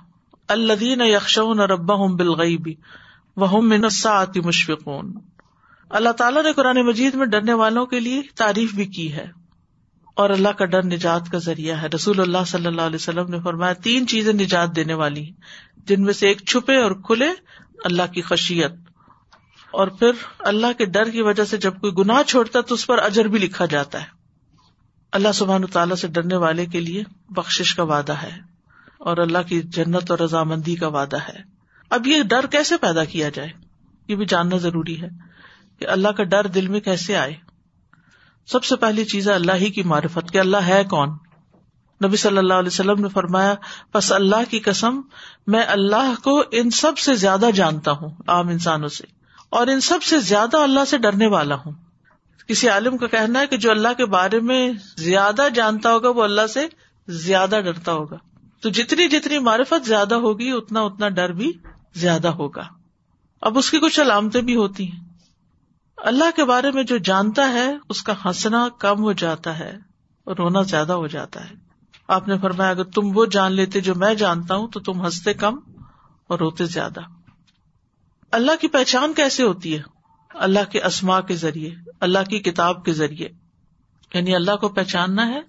اللہ 0.47 0.73
یکشون 0.83 1.59
ربا 1.59 1.95
ہوں 1.95 2.09
بالغیبی 2.09 2.73
وہ 3.37 3.61
من 3.61 3.81
منساتی 3.81 4.41
مشفقون۔ 4.41 5.13
اللہ 5.91 6.09
تعالیٰ 6.09 6.43
نے 6.43 6.53
قرآن 6.53 6.77
مجید 6.77 7.15
میں 7.15 7.25
ڈرنے 7.25 7.53
والوں 7.53 7.85
کے 7.85 7.99
لیے 7.99 8.21
تعریف 8.35 8.75
بھی 8.75 8.85
کی 8.85 9.13
ہے 9.13 9.25
اور 10.15 10.29
اللہ 10.29 10.49
کا 10.49 10.65
ڈر 10.65 10.85
نجات 10.85 11.31
کا 11.31 11.37
ذریعہ 11.37 11.81
ہے۔ 11.81 11.87
رسول 11.87 12.19
اللہ 12.19 12.37
صلی 12.47 12.65
اللہ 12.65 12.81
علیہ 12.81 12.95
وسلم 12.95 13.29
نے 13.29 13.39
فرمایا، 13.43 13.73
تین 13.73 14.07
چیزیں 14.07 14.33
نجات 14.33 14.75
دینے 14.75 14.93
والی 14.93 15.23
ہیں۔ 15.23 15.31
جن 15.87 16.03
میں 16.03 16.13
سے 16.13 16.27
ایک 16.27 16.41
چھپے 16.47 16.75
اور 16.75 16.91
کھلے 16.91 17.25
اللہ 17.83 18.13
کی 18.13 18.21
خشیت۔ 18.21 18.71
اور 19.71 19.87
پھر 19.87 20.11
اللہ 20.39 20.67
کے 20.77 20.85
ڈر 20.85 21.09
کی 21.09 21.21
وجہ 21.21 21.43
سے 21.43 21.57
جب 21.57 21.79
کوئی 21.79 21.93
گناہ 21.97 22.23
چھوڑتا 22.23 22.61
تو 22.61 22.75
اس 22.75 22.87
پر 22.87 22.97
اجر 22.97 23.25
بھی 23.25 23.39
لکھا 23.39 23.65
جاتا 23.65 24.01
ہے۔ 24.01 24.07
اللہ 25.11 25.31
سبحان 25.33 25.65
تعالیٰ 25.65 25.95
سے 25.95 26.07
ڈرنے 26.07 26.35
والے 26.35 26.65
کے 26.65 26.79
لیے 26.79 27.03
بخش 27.29 27.75
کا 27.75 27.83
وعدہ 27.83 28.13
ہے 28.13 28.39
اور 28.97 29.17
اللہ 29.17 29.37
کی 29.47 29.61
جنت 29.61 30.11
اور 30.11 30.19
رضامندی 30.19 30.75
کا 30.75 30.87
وعدہ 30.87 31.17
ہے۔ 31.17 31.39
اب 31.89 32.07
یہ 32.07 32.23
ڈر 32.23 32.45
کیسے 32.45 32.77
پیدا 32.77 33.03
کیا 33.03 33.29
جائے؟ 33.29 33.49
یہ 34.07 34.15
بھی 34.15 34.25
جاننا 34.25 34.57
ضروری 34.57 35.01
ہے۔ 35.01 35.30
کہ 35.81 35.87
اللہ 35.87 36.07
کا 36.07 36.23
ڈر 36.23 36.47
دل 36.47 36.67
میں 36.67 36.79
کیسے 36.79 37.17
آئے؟ 37.17 37.33
سب 38.47 38.63
سے 38.63 38.75
پہلی 38.75 39.05
چیز 39.05 39.29
ہے 39.29 39.33
اللہ 39.33 39.51
ہی 39.51 39.69
کی 39.69 39.83
معرفت 39.83 40.31
کہ 40.31 40.37
اللہ 40.37 40.57
ہے 40.57 40.83
کون؟ 40.89 41.09
نبی 42.05 42.17
صلی 42.17 42.37
اللہ 42.37 42.53
علیہ 42.53 42.67
وسلم 42.67 43.01
نے 43.01 43.09
فرمایا 43.09 43.53
بس 43.93 44.11
اللہ 44.11 44.49
کی 44.49 44.59
قسم، 44.59 45.01
میں 45.47 45.63
اللہ 45.67 46.13
کو 46.23 46.43
ان 46.51 46.69
سب 46.69 46.97
سے 46.97 47.13
زیادہ 47.13 47.45
جانتا 47.55 47.91
ہوں، 47.91 48.09
عام 48.27 48.47
انسانوں 48.47 48.89
سے، 48.89 49.03
اور 49.49 49.67
ان 49.67 49.79
سب 49.79 50.03
سے 50.03 50.19
زیادہ 50.19 50.57
اللہ 50.57 50.85
سے 50.87 50.97
ڈرنے 50.97 51.27
والا 51.27 51.55
ہوں۔ 51.55 51.71
کسی 52.47 52.69
عالم 52.69 52.97
کا 52.97 53.07
کہنا 53.07 53.39
ہے 53.39 53.47
کہ 53.47 53.57
جو 53.57 53.71
اللہ 53.71 53.93
کے 53.97 54.05
بارے 54.05 54.39
میں 54.39 54.71
زیادہ 54.97 55.47
جانتا 55.53 55.93
ہوگا، 55.93 56.09
وہ 56.09 56.23
اللہ 56.23 56.47
سے 56.47 56.67
زیادہ 57.07 57.59
ڈرتا 57.63 57.93
ہوگا۔ 57.93 58.17
تو 58.61 58.69
جتنی 58.69 59.07
جتنی 59.07 59.39
معرفت 59.39 59.87
زیادہ 59.87 60.15
ہوگی، 60.15 60.51
اتنا 60.51 60.81
اتنا 60.81 61.09
ڈر 61.09 61.29
بھی 61.29 61.51
زیادہ 61.95 62.27
ہوگا۔ 62.27 62.63
اب 63.41 63.57
اس 63.57 63.71
کی 63.71 63.79
کچھ 63.79 63.99
علامتیں 63.99 64.41
بھی 64.41 64.55
ہوتی 64.55 64.91
ہیں۔ 64.91 65.10
اللہ 66.01 66.23
کے 66.35 66.45
بارے 66.45 66.71
میں 66.71 66.83
جو 66.83 66.97
جانتا 66.97 67.53
ہے، 67.53 67.77
اس 67.89 68.03
کا 68.03 68.13
ہنسنا 68.25 68.67
کم 68.79 68.99
ہو 68.99 69.13
جاتا 69.13 69.59
ہے 69.59 69.77
اور 70.23 70.35
رونا 70.35 70.61
زیادہ 70.61 70.93
ہو 70.93 71.07
جاتا 71.07 71.49
ہے۔ 71.49 71.55
آپ 72.07 72.27
نے 72.27 72.37
فرمایا، 72.37 72.69
اگر 72.69 72.83
تم 72.83 73.17
وہ 73.17 73.25
جان 73.25 73.53
لیتے 73.53 73.81
جو 73.81 73.95
میں 73.95 74.13
جانتا 74.13 74.55
ہوں، 74.55 74.67
تو 74.67 74.79
تم 74.79 75.05
ہنستے 75.05 75.33
کم 75.33 75.59
اور 76.27 76.39
روتے 76.39 76.65
زیادہ۔ 76.65 76.99
اللہ 78.31 78.51
کی 78.61 78.67
پہچان 78.67 79.13
کیسے 79.13 79.43
ہوتی 79.43 79.77
ہے؟ 79.77 79.83
اللہ 80.29 80.71
کے 80.71 80.83
اسما 80.83 81.21
کے 81.21 81.35
ذریعے، 81.35 81.69
اللہ 81.99 82.19
کی 82.29 82.39
کتاب 82.39 82.85
کے 82.85 82.93
ذریعے۔ 82.93 83.29
یعنی 84.13 84.35
اللہ 84.35 84.55
کو 84.55 84.69
پہچاننا 84.69 85.27
ہے، 85.27 85.41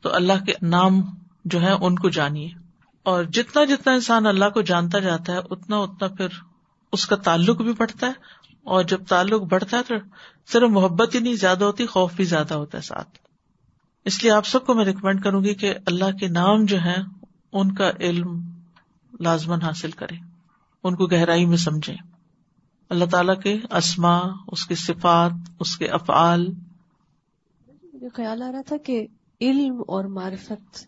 تو 0.00 0.14
اللہ 0.14 0.44
کے 0.46 0.52
نام 0.62 0.92
جو 1.44 1.62
ہے 1.62 1.72
ان 1.72 1.98
کو 1.98 2.08
جانیے۔ 2.08 2.48
اور 3.02 3.24
جتنا 3.24 3.64
جتنا 3.64 3.92
انسان 3.92 4.26
اللہ 4.26 4.48
کو 4.54 4.60
جانتا 4.60 4.98
جاتا 4.98 5.32
ہے، 5.32 5.38
اتنا 5.50 5.76
اتنا 5.76 6.08
پھر 6.08 6.28
اس 6.92 7.06
کا 7.06 7.16
تعلق 7.16 7.60
بھی 7.60 7.72
بڑھتا 7.72 8.06
ہے 8.06 8.41
اور 8.64 8.82
جب 8.82 9.04
تعلق 9.04 9.42
بڑھتا 9.42 9.76
ہے 9.76 9.82
تو 9.82 9.94
صرف 10.46 10.70
محبت 10.70 11.14
ہی 11.14 11.20
نہیں، 11.20 11.34
زیادہ 11.34 11.64
ہوتی، 11.64 11.86
خوف 11.86 12.12
بھی 12.14 12.24
زیادہ 12.24 12.54
ہوتا 12.54 12.78
ہے 12.78 12.82
ساتھ۔ 12.82 13.18
اس 14.04 14.22
لیے 14.22 14.32
آپ 14.32 14.46
سب 14.46 14.66
کو 14.66 14.74
میں 14.74 14.84
ریکمینڈ 14.84 15.24
کروں 15.24 15.44
گی 15.44 15.54
کہ 15.54 15.74
اللہ 15.86 16.16
کے 16.20 16.28
نام 16.28 16.64
جو 16.64 16.80
ہے 16.80 16.96
ان 17.52 17.74
کا 17.74 17.90
علم 18.00 18.40
لازمن 19.20 19.62
حاصل 19.62 19.90
کرے 19.90 20.16
ان 20.84 20.96
کو 20.96 21.06
گہرائی 21.06 21.46
میں 21.46 21.56
سمجھے 21.56 21.94
اللہ 22.88 23.04
تعالیٰ 23.04 23.40
کے 23.40 23.60
اسما 23.70 24.18
اس 24.48 24.66
کے 24.66 24.74
صفات، 24.74 25.30
اس 25.60 25.76
کے 25.76 25.88
افعال۔ 25.88 26.46
مجھے 27.94 28.08
خیال 28.08 28.42
آ 28.42 28.52
رہا 28.52 28.60
تھا 28.66 28.76
کہ 28.76 29.06
علم 29.40 29.82
اور 29.88 30.04
معرفت 30.04 30.86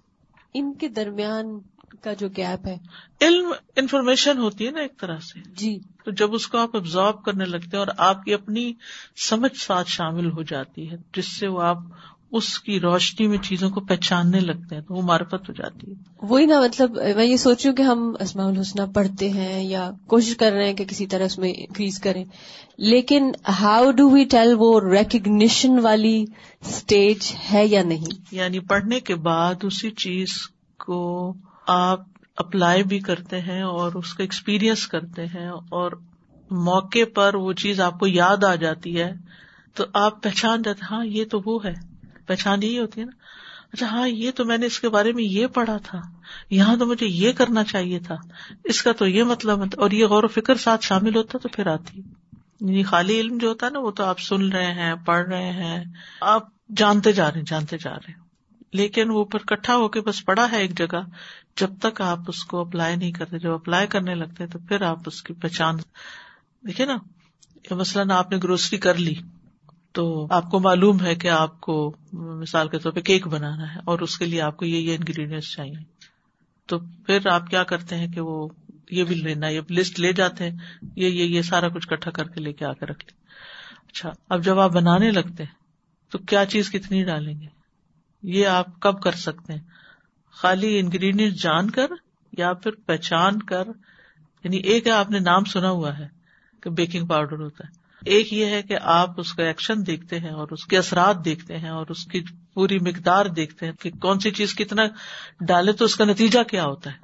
ان 0.55 0.75
کے 0.75 0.89
درمیان 0.89 1.59
کا 2.01 2.13
جو 2.13 2.29
گیپ 2.37 2.67
ہے۔ 2.67 2.79
علم 3.23 3.53
انفارمیشن 3.77 4.39
ہوتی 4.39 4.67
ہے 4.67 4.71
نا 4.71 4.81
ایک 4.81 5.01
طرح 5.01 5.19
سے۔ 5.19 5.41
جی۔ 5.57 5.79
تو 6.05 6.11
جب 6.11 6.35
اس 6.35 6.47
کو 6.47 6.59
آپ 6.59 6.77
ابزارو 6.77 7.17
کرنے 7.19 7.45
لگتے 7.45 7.69
ہیں 7.73 7.79
اور 7.79 7.87
آپ 7.97 8.25
کی 8.25 8.35
اپنی 8.35 8.73
سمجھ 9.29 9.57
ساتھ 9.57 9.91
شامل 9.91 10.31
ہو 10.31 10.43
جاتی 10.43 10.91
ہے 10.91 10.97
جس 11.17 11.29
سے 11.29 11.47
وہ 11.47 11.63
آپ 11.63 11.79
اس 12.33 12.59
کی 12.61 12.81
روشنی 12.81 13.27
میں 13.29 13.39
چیزوں 13.39 13.71
کو 13.71 13.81
پہچاننے 13.81 14.41
لگتے 14.41 14.75
ہیں 14.75 14.83
تو 14.83 14.95
وہ 14.95 15.03
معرفت 15.03 15.35
ہو 15.35 15.53
جاتی 15.53 15.91
ہے۔ 15.91 15.95
وہی 16.23 16.47
نا 16.47 16.61
مطلب 16.61 16.91
میں 17.17 17.25
یہ 17.25 17.37
سوچ 17.37 17.67
کہ 17.77 17.83
ہم 17.83 18.15
اسماع 18.21 18.47
الحسنہ 18.47 18.87
پڑھتے 18.95 19.29
ہیں 19.29 19.65
یا 19.65 19.91
کوشش 20.07 20.37
کر 20.37 20.53
رہے 20.53 20.67
ہیں 20.67 20.75
کہ 20.75 20.85
کسی 20.85 21.07
طرح 21.07 21.25
اس 21.25 21.39
میں 21.39 21.53
انکریز 21.57 21.99
کریں۔ 21.99 22.25
لیکن 22.79 23.33
ہاؤ 23.61 23.91
ڈو 23.91 24.11
وی 24.11 24.25
ٹیل 24.25 24.55
وہ 24.59 24.81
ریکگنیشن 24.81 25.79
والی 25.79 26.25
اسٹیج 26.67 27.37
ہے 27.53 27.67
یا 27.67 27.83
نہیں؟ 27.83 28.13
یعنی 28.31 28.59
پڑھنے 28.59 29.01
کے 29.01 29.15
بعد 29.15 29.55
اسی 29.63 29.91
چیز 29.91 30.29
کو 30.79 31.35
آپ 31.67 32.01
اپلائی 32.37 32.83
بھی 32.83 32.99
کرتے 32.99 33.41
ہیں 33.41 33.63
اور 33.63 33.93
اس 33.93 34.15
کا 34.15 34.23
ایکسپیرئنس 34.23 34.87
کرتے 34.87 35.27
ہیں 35.27 35.49
اور 35.49 35.93
موقع 36.51 37.05
پر 37.15 37.35
وہ 37.35 37.53
چیز 37.53 37.81
آپ 37.81 37.99
کو 37.99 38.07
یاد 38.07 38.45
آ 38.45 38.55
جاتی 38.55 39.01
ہے، 39.01 39.13
تو 39.75 39.85
آپ 39.95 40.23
پہچان 40.23 40.63
جاتے 40.63 40.81
ہاں 40.91 41.07
یہ 41.07 41.25
تو 41.25 41.43
وہ 41.45 41.65
ہے۔ 41.65 41.75
پہچان 42.27 42.63
یہی 42.63 42.79
ہوتی 42.79 43.01
ہے 43.01 43.07
نا۔ 43.07 43.13
اچھا 43.73 43.87
ہاں 43.87 44.09
یہ 44.09 44.31
تو 44.31 44.45
میں 44.45 44.59
نے 44.59 44.67
اس 44.67 44.81
کے 44.81 44.89
بارے 44.89 45.13
میں 45.13 45.25
یہ 45.25 45.47
پڑھا 45.47 45.77
تھا۔ 45.77 46.01
یہاں 46.51 46.77
تو 46.77 46.87
مجھے 46.87 47.07
یہ 47.07 47.33
کرنا 47.33 47.65
چاہیے 47.65 47.99
تھا۔ 47.99 48.15
اس 48.65 48.83
کا 48.83 48.93
تو 48.93 49.07
یہ 49.07 49.23
مطلب 49.23 49.63
اور 49.77 49.91
یہ 49.91 50.07
غور 50.07 50.25
و 50.25 50.29
فکر 50.29 50.55
ساتھ 50.55 50.85
شامل 50.85 51.17
ہوتا 51.17 51.39
تو 51.39 51.49
پھر 51.49 51.67
آتی۔ 51.67 52.01
یعنی 52.61 52.83
خالی 52.83 53.21
علم 53.21 53.39
جو 53.39 53.49
ہوتا 53.49 53.67
ہے 53.67 53.71
نا، 53.71 53.79
وہ 53.79 53.91
تو 53.91 54.05
آپ 54.05 54.21
سن 54.21 54.53
رہے 54.53 54.73
ہیں، 54.73 54.95
پڑھ 55.07 55.29
رہے 55.29 55.53
ہیں۔ 55.53 55.85
آپ 56.21 56.49
جانتے 56.77 57.13
جا 57.13 57.31
رہے 57.31 57.39
ہیں، 57.39 57.47
جانتے 57.47 57.77
جا 57.79 57.95
رہے 57.95 58.13
ہیں۔ 58.13 58.25
لیکن 58.73 59.11
وہ 59.11 59.19
اوپر 59.19 59.39
کٹھا 59.39 59.77
ہو 59.77 59.89
کے 59.89 60.01
بس 60.01 60.25
پڑا 60.25 60.51
ہے 60.51 60.57
ایک 60.57 60.79
جگہ۔ 60.79 61.01
جب 61.57 61.71
تک 61.81 62.01
آپ 62.01 62.19
اس 62.29 62.45
کو 62.45 62.61
اپلائی 62.61 62.97
نہیں 62.97 63.13
کرتے، 63.13 63.39
جب 63.39 63.53
اپلائی 63.53 63.87
کرنے 63.87 64.15
لگتے 64.15 64.47
تو 64.47 64.59
پھر 64.59 64.83
آپ 64.83 64.99
اس 65.07 65.23
کی 65.23 65.35
پہچان، 65.35 65.77
دیکھیے 66.67 66.87
نا 66.87 66.97
مثلاً 67.71 68.11
آپ 68.11 68.31
نے 68.31 68.39
گروسری 68.43 68.79
کر 68.79 68.95
لی 68.95 69.15
تو 69.93 70.27
آپ 70.31 70.51
کو 70.51 70.61
معلوم 70.61 71.01
ہے 71.01 71.15
کہ 71.15 71.29
آپ 71.29 71.61
کو 71.61 71.97
مثال 72.13 72.69
کے 72.69 72.79
طور 72.79 72.93
پہ 72.93 73.01
کیک 73.01 73.27
بنانا 73.27 73.75
ہے 73.75 73.81
اور 73.85 73.99
اس 73.99 74.19
کے 74.19 74.25
لیے 74.25 74.41
آپ 74.41 74.57
کو 74.57 74.65
یہ 74.65 74.79
یہ 74.79 74.95
انگریڈینٹس 74.95 75.51
چاہیے۔ 75.53 75.83
تو 76.67 76.79
پھر 76.79 77.27
آپ 77.27 77.47
کیا 77.47 77.65
کرتے 77.65 77.97
ہیں 77.97 78.09
کہ 78.09 78.21
وہ 78.21 78.49
یہ 78.91 79.05
بھی 79.05 79.15
لینا، 79.15 79.49
یہ 79.49 79.61
لسٹ 79.71 80.01
لے 80.01 80.13
جاتے 80.13 80.51
ہیں، 80.51 80.57
یہ 80.97 81.09
یہ 81.09 81.25
یہ 81.25 81.43
سارا 81.43 81.69
کچھ 81.69 81.89
کٹھا 81.89 82.11
کر 82.11 82.29
کے 82.29 82.41
لے 82.41 82.53
کے 82.53 82.65
آ 82.65 82.73
کے 82.73 82.87
رکھ 82.87 83.05
لیں 83.05 83.23
اچھا 83.87 84.11
اب 84.29 84.45
جب 84.45 84.59
آپ 84.59 84.71
بنانے 84.71 85.11
لگتے 85.11 85.45
تو 86.11 86.19
کیا 86.19 86.47
چیز 86.47 86.71
کتنی 86.71 87.05
ڈالیں 87.05 87.41
گے؟ 87.41 87.47
یہ 88.23 88.47
آپ 88.47 88.81
کب 88.81 89.03
کر 89.03 89.13
سکتے 89.13 89.53
ہیں؟ 89.53 89.61
خالی 90.35 90.79
انگریڈینٹ 90.79 91.33
جان 91.33 91.71
کر 91.71 91.87
یا 92.39 92.53
پھر 92.53 92.71
پہچان 92.87 93.43
کر 93.43 93.65
یعنی 94.45 94.57
ایک 94.57 94.87
ہے 94.87 94.93
آپ 94.93 95.11
نے 95.11 95.19
نام 95.19 95.45
سنا 95.45 95.71
ہوا 95.71 95.99
ہے 95.99 96.09
کہ 96.61 96.71
بیکنگ 96.71 97.07
پاؤڈر 97.07 97.39
ہوتا 97.39 97.69
ہے۔ 97.69 97.85
ایک 98.05 98.33
یہ 98.33 98.47
ہے 98.47 98.63
کہ 98.63 98.77
آپ 98.83 99.21
اس 99.21 99.33
کا 99.33 99.43
ایکشن 99.45 99.87
دیکھتے 99.87 100.19
ہیں 100.19 100.31
اور 100.31 100.49
اس 100.51 100.67
کے 100.67 100.79
اثرات 100.79 101.25
دیکھتے 101.25 101.59
ہیں 101.59 101.69
اور 101.69 101.87
اس 101.89 102.05
کی 102.05 102.25
پوری 102.55 102.79
مقدار 102.79 103.27
دیکھتے 103.27 103.67
ہیں 103.67 103.73
کہ 103.73 103.91
کون 103.91 104.19
سی 104.19 104.31
چیز 104.31 104.55
کتنا 104.55 104.83
ڈالے 105.41 105.73
تو 105.73 105.85
اس 105.85 105.97
کا 105.97 106.05
نتیجہ 106.05 106.43
کیا 106.43 106.65
ہوتا 106.65 106.91
ہے۔ 106.91 106.97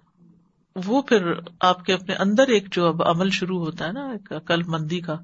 وہ 0.85 1.03
پھر 1.03 1.33
آپ 1.61 1.85
کے 1.85 1.93
اپنے 1.93 2.15
اندر 2.15 2.49
ایک 2.49 2.73
جو 2.73 2.87
اب 2.87 3.03
عمل 3.03 3.31
شروع 3.31 3.59
ہوتا 3.59 3.87
ہے 3.87 3.93
نا، 3.93 4.01
ایک 4.01 4.33
عقل 4.33 4.63
مندی 4.63 5.01
کا، 5.01 5.17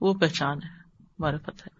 وہ 0.00 0.14
پہچان 0.14 0.58
ہے، 0.62 0.68
ہمارے 1.00 1.36
پتہ 1.36 1.62
ہے۔ 1.66 1.75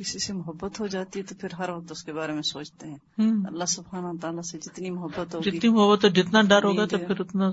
کسی 0.00 0.18
سے 0.18 0.32
محبت 0.32 0.80
ہو 0.80 0.86
جاتی 0.86 1.18
ہے 1.18 1.24
تو 1.24 1.34
پھر 1.40 1.48
ہر 1.58 1.70
وقت 1.70 1.90
اس 1.90 2.04
کے 2.04 2.12
بارے 2.12 2.32
میں 2.32 2.42
سوچتے 2.42 2.88
ہیں۔ 2.88 2.96
اللہ 3.18 3.64
سبحانہ 3.64 4.06
تعالیٰ 4.22 4.42
سے 4.42 4.58
جتنی 4.58 4.90
محبت 4.90 5.34
ہوگی۔ 5.34 5.50
جتنی 5.50 5.70
محبت 5.70 6.06
جتنا 6.14 6.42
ڈر 6.42 6.64
ہوگا 6.64 6.86
تو 6.86 6.98
پھر 6.98 7.20
اتنا 7.20 7.50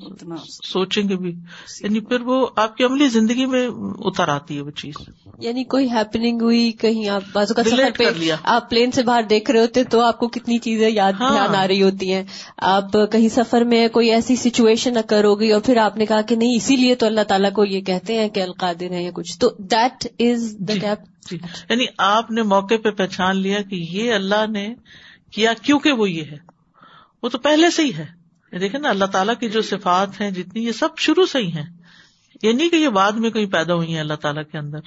سوچیں 0.63 1.09
گے 1.09 1.15
بھی۔ 1.15 1.29
یعنی 1.83 1.99
پھر 1.99 2.21
وہ 2.21 2.47
آپ 2.55 2.77
کی 2.77 2.83
عملی 2.83 3.07
زندگی 3.07 3.45
میں 3.45 3.67
اتر 3.99 4.27
آتی 4.27 4.55
ہے 4.55 4.61
وہ 4.61 4.71
چیز۔ 4.71 4.93
یعنی 5.39 5.63
کوئی 5.63 5.91
ہیپننگ 5.91 6.41
ہوئی 6.41 6.71
کہیں 6.71 7.09
آپ 7.09 7.21
بازو 7.33 7.53
کا 7.53 7.63
سفر 7.63 7.89
پہ 7.97 8.03
آپ 8.43 8.69
پلین 8.69 8.91
سے 8.91 9.03
باہر 9.03 9.23
دیکھ 9.29 9.51
رہے 9.51 9.61
ہوتے 9.61 9.83
تو 9.83 10.01
آپ 10.01 10.19
کو 10.19 10.27
کتنی 10.27 10.57
چیزیں 10.57 10.89
یاد 10.89 11.13
ہاں۔ 11.19 11.47
آ 11.55 11.67
رہی 11.67 11.83
ہوتی 11.83 12.13
ہیں۔ 12.13 12.23
آپ 12.57 12.91
کہیں 13.11 13.29
سفر 13.29 13.61
میں 13.61 13.87
کوئی 13.87 14.11
ایسی 14.11 14.35
سچویشن 14.35 14.97
اکر 14.97 15.23
ہو 15.23 15.39
گئی 15.39 15.51
اور 15.51 15.61
پھر 15.61 15.77
آپ 15.77 15.97
نے 15.97 16.05
کہا 16.05 16.21
کہ 16.21 16.35
نہیں 16.35 16.55
اسی 16.55 16.75
لیے 16.75 16.95
تو 16.95 17.05
اللہ 17.05 17.21
تعالیٰ 17.27 17.51
کو 17.51 17.65
یہ 17.65 17.81
کہتے 17.81 18.21
ہیں 18.21 18.29
کہ 18.29 18.39
القادر 18.39 18.91
ہے 18.91 19.03
یا 19.03 19.11
کچھ۔ 19.13 19.39
تو 19.39 19.49
دیٹ 19.57 20.07
از 20.19 20.55
دا 20.59 20.73
گیپ 20.73 21.16
جی 21.29 21.37
یعنی 21.69 21.85
آپ 21.97 22.31
نے 22.31 22.41
موقع 22.41 22.73
پہ 22.83 22.91
پہچان 22.91 23.37
لیا 23.37 23.61
کہ 23.61 23.75
یہ 23.75 24.13
اللہ 24.13 24.47
نے 24.49 24.75
کیا، 25.31 25.53
کیونکہ 25.61 25.91
وہ 25.91 26.09
یہ 26.09 26.23
ہے۔ 26.23 26.37
وہ 27.23 27.29
تو 27.29 27.37
پہلے 27.37 27.69
سے 27.69 27.83
ہی 27.83 27.93
ہے۔ 27.93 28.17
دیکھیں 28.57 28.79
نا، 28.79 28.89
اللہ 28.89 29.05
تعالیٰ 29.05 29.33
کی 29.39 29.49
جو 29.49 29.61
صفات 29.61 30.21
ہیں، 30.21 30.31
جتنی 30.31 30.65
یہ 30.65 30.71
سب 30.71 30.89
شروع 30.97 31.25
سے 31.25 31.39
ہی 31.39 31.51
ہیں۔ 31.51 31.65
یہ 32.43 32.53
نہیں 32.53 32.69
کہ 32.69 32.75
یہ 32.75 32.89
بعد 32.89 33.11
میں 33.11 33.29
کوئی 33.29 33.45
پیدا 33.45 33.73
ہوئی 33.73 33.93
ہیں 33.93 33.99
اللہ 33.99 34.13
تعالیٰ 34.13 34.43
کے 34.51 34.57
اندر۔ 34.57 34.79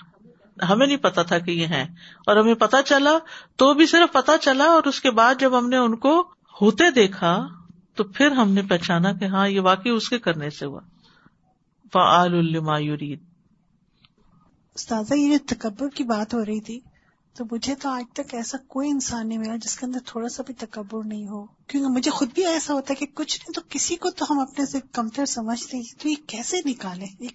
ہمیں 0.63 0.87
نہیں 0.87 0.97
پتا 0.97 1.23
تھا 1.23 1.39
کہ 1.39 1.51
یہ 1.51 1.67
ہے 1.67 1.83
اور 2.27 2.37
ہمیں 2.37 2.55
پتا 2.55 2.83
چلا، 2.83 3.19
تو 3.57 3.75
بھی 3.75 3.87
صرف 3.87 4.13
پتا 4.13 4.39
چلا 4.39 4.65
اور 4.65 4.83
اس 4.83 5.01
کے 5.01 5.11
بعد 5.11 5.35
جب 5.39 5.59
ہم 5.59 5.69
نے 5.69 5.77
ان 5.77 5.97
کو 5.97 6.31
ہوتے 6.61 6.91
دیکھا، 6.91 7.49
تو 7.95 8.05
پھر 8.05 8.31
ہم 8.31 8.51
نے 8.51 8.63
پہچانا 8.63 9.13
کہ 9.13 9.25
ہاں 9.25 9.49
یہ 9.49 9.61
واقعی 9.61 9.93
اس 9.93 10.09
کے 10.09 10.19
کرنے 10.19 10.51
سے 10.51 10.67
ہوا۔ 10.67 10.81
فعال 11.93 12.35
المایورید 12.35 13.30
استاذہ، 14.75 15.15
یہ 15.15 15.39
جو 15.39 15.55
تکبر 15.55 15.89
کی 15.89 16.05
بات 16.05 16.35
ہو 16.35 16.45
رہی 16.45 16.61
تھی، 16.61 16.81
تو 17.37 17.45
مجھے 17.51 17.75
تو 17.75 17.89
آج 17.89 18.05
تک 18.13 18.35
ایسا 18.35 18.59
کوئی 18.69 18.91
انسان 18.91 19.29
نہیں 19.29 19.39
ملا 19.39 19.57
جس 19.57 19.77
کے 19.77 19.87
اندر 19.87 19.99
تھوڑا 20.07 20.29
سا 20.29 20.43
بھی 20.47 20.55
تکبر 20.55 21.05
نہیں 21.05 21.29
ہو۔ 21.29 21.45
کیونکہ 21.47 21.89
مجھے 21.89 22.11
خود 22.11 22.29
بھی 22.35 22.47
ایسا 22.47 22.75
ہوتا 22.75 22.87
ہے 22.91 23.07
کہ 23.07 23.07
کچھ 23.15 23.41
نہیں، 23.41 23.53
تو 23.53 23.61
کسی 23.69 23.97
کو 23.97 24.11
تو 24.11 24.25
ہم 24.31 24.41
اپنے 24.41 24.67
سے 24.67 24.79
کمتر 24.93 25.27
سمجھتے 25.27 25.77
ہیں 25.77 26.03
تو 26.03 26.09
یہ 26.09 26.15
کیسے 26.27 26.57
نکالے 26.65 27.27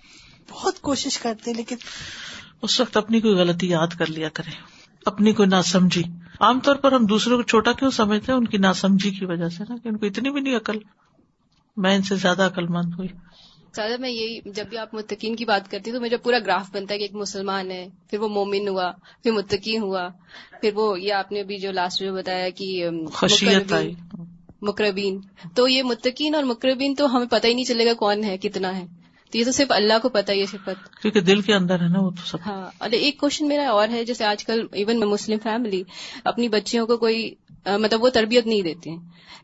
بہت 0.50 0.82
کوشش 0.82 1.20
کرتے 1.20 1.54
لیکن 1.54 1.76
اس 2.62 2.80
وقت 2.80 2.98
اپنی 2.98 3.22
کوئی 3.22 3.34
غلطی 3.34 3.70
یاد 3.70 3.88
کر 3.88 4.06
لیا 4.06 4.30
کرے 4.30 4.52
اپنی 5.06 5.34
کوئی 5.34 5.50
نہ 5.50 5.62
سمجھی 5.66 6.04
عام 6.40 6.60
طور 6.60 6.76
پر 6.76 6.92
ہم 6.92 7.06
دوسروں 7.06 7.38
کو 7.38 7.44
چھوٹا 7.44 7.72
کیوں 7.72 7.92
سمجھتے 7.92 8.32
ہیں؟ 8.32 8.40
ان 8.40 8.48
کی 8.48 8.58
نہ 8.58 8.68
سمجھی 8.76 9.12
کی 9.12 9.26
وجہ 9.26 9.50
سے 9.50 9.64
نا، 9.70 9.76
کہ 9.84 9.88
ان 9.88 9.98
کو 9.98 10.06
اتنی 10.06 10.30
بھی 10.30 10.42
نہیں 10.42 10.56
عقل۔ 10.56 10.78
میں 11.78 11.96
ان 11.96 12.02
سے 12.02 12.16
زیادہ 12.16 12.46
عقل 12.46 12.68
مند 12.68 12.94
ہوئی۔ 12.98 13.08
سادہ 13.76 13.98
میں 14.00 14.10
یہی 14.10 14.40
جب 14.46 14.66
بھی 14.70 14.78
آپ 14.78 14.94
متقین 14.94 15.36
کی 15.36 15.46
بات 15.46 15.72
کرتی 15.72 15.92
تو 15.92 16.02
میرا 16.02 16.18
پورا 16.18 16.40
گراف 16.40 16.70
بنتا 16.74 16.94
ہے 16.94 17.00
کہ 17.00 17.04
ایک 17.04 17.14
مسلمان 17.14 17.72
ہے 17.72 17.88
پھر 18.10 18.20
وہ 18.20 18.28
مومن 18.28 18.68
ہوا 18.68 18.92
پھر 19.24 19.32
متقین 19.32 19.82
ہوا 19.82 20.08
پھر 20.62 20.72
وہ 20.76 21.02
یہ 21.02 21.14
آپ 21.14 21.32
نے 21.32 21.40
ابھی 21.40 21.58
جو 21.58 21.72
لاسٹ 21.72 22.02
میں 22.02 22.12
بتایا 22.12 22.50
کہ 22.50 22.90
مقربین 24.62 25.20
تو 25.56 25.68
یہ 25.68 25.84
متقین 25.84 26.36
اور 26.36 26.44
مقربین 26.44 26.96
تو 26.96 27.16
ہمیں 27.16 27.28
پتہ 27.32 27.48
ہی 27.48 27.54
نہیں 27.54 27.66
چلے 27.66 27.86
گا 27.86 27.94
کون 27.94 28.24
ہے 28.24 28.38
کتنا 28.38 28.78
ہے۔ 28.78 28.86
تو 29.32 29.38
یہ 29.38 29.46
تو 29.46 29.52
صرف 29.52 29.72
اللہ 29.72 29.94
کو 30.02 30.10
پتا 30.10 30.34
یہ 30.34 30.46
صفت۔ 30.46 31.02
کیونکہ 31.02 31.22
دل 31.22 31.42
کے 31.42 31.54
اندر 31.54 31.80
ہے 31.80 31.88
نا 31.88 32.00
وہ 32.00 32.10
تو 32.10 32.26
سب۔ 32.26 32.38
ہاں 32.46 32.72
اور 32.78 32.90
ایک 32.90 33.20
کوشچن 33.20 33.48
میرا 33.48 33.70
اور 33.70 33.88
ہے 33.90 34.06
جیسے 34.06 34.26
آج 34.26 34.46
کل 34.46 34.68
ایون 34.72 35.00
مسلم 35.00 35.38
فیملی 35.44 35.84
اپنی 36.24 36.50
بچیوں 36.50 36.88
کو 36.88 36.98
کوئی 36.98 37.36
مطلب 37.66 38.04
وہ 38.04 38.10
تربیت 38.10 38.48
نہیں 38.48 38.62
دیتے۔ 38.62 38.90
ہیں 38.90 38.98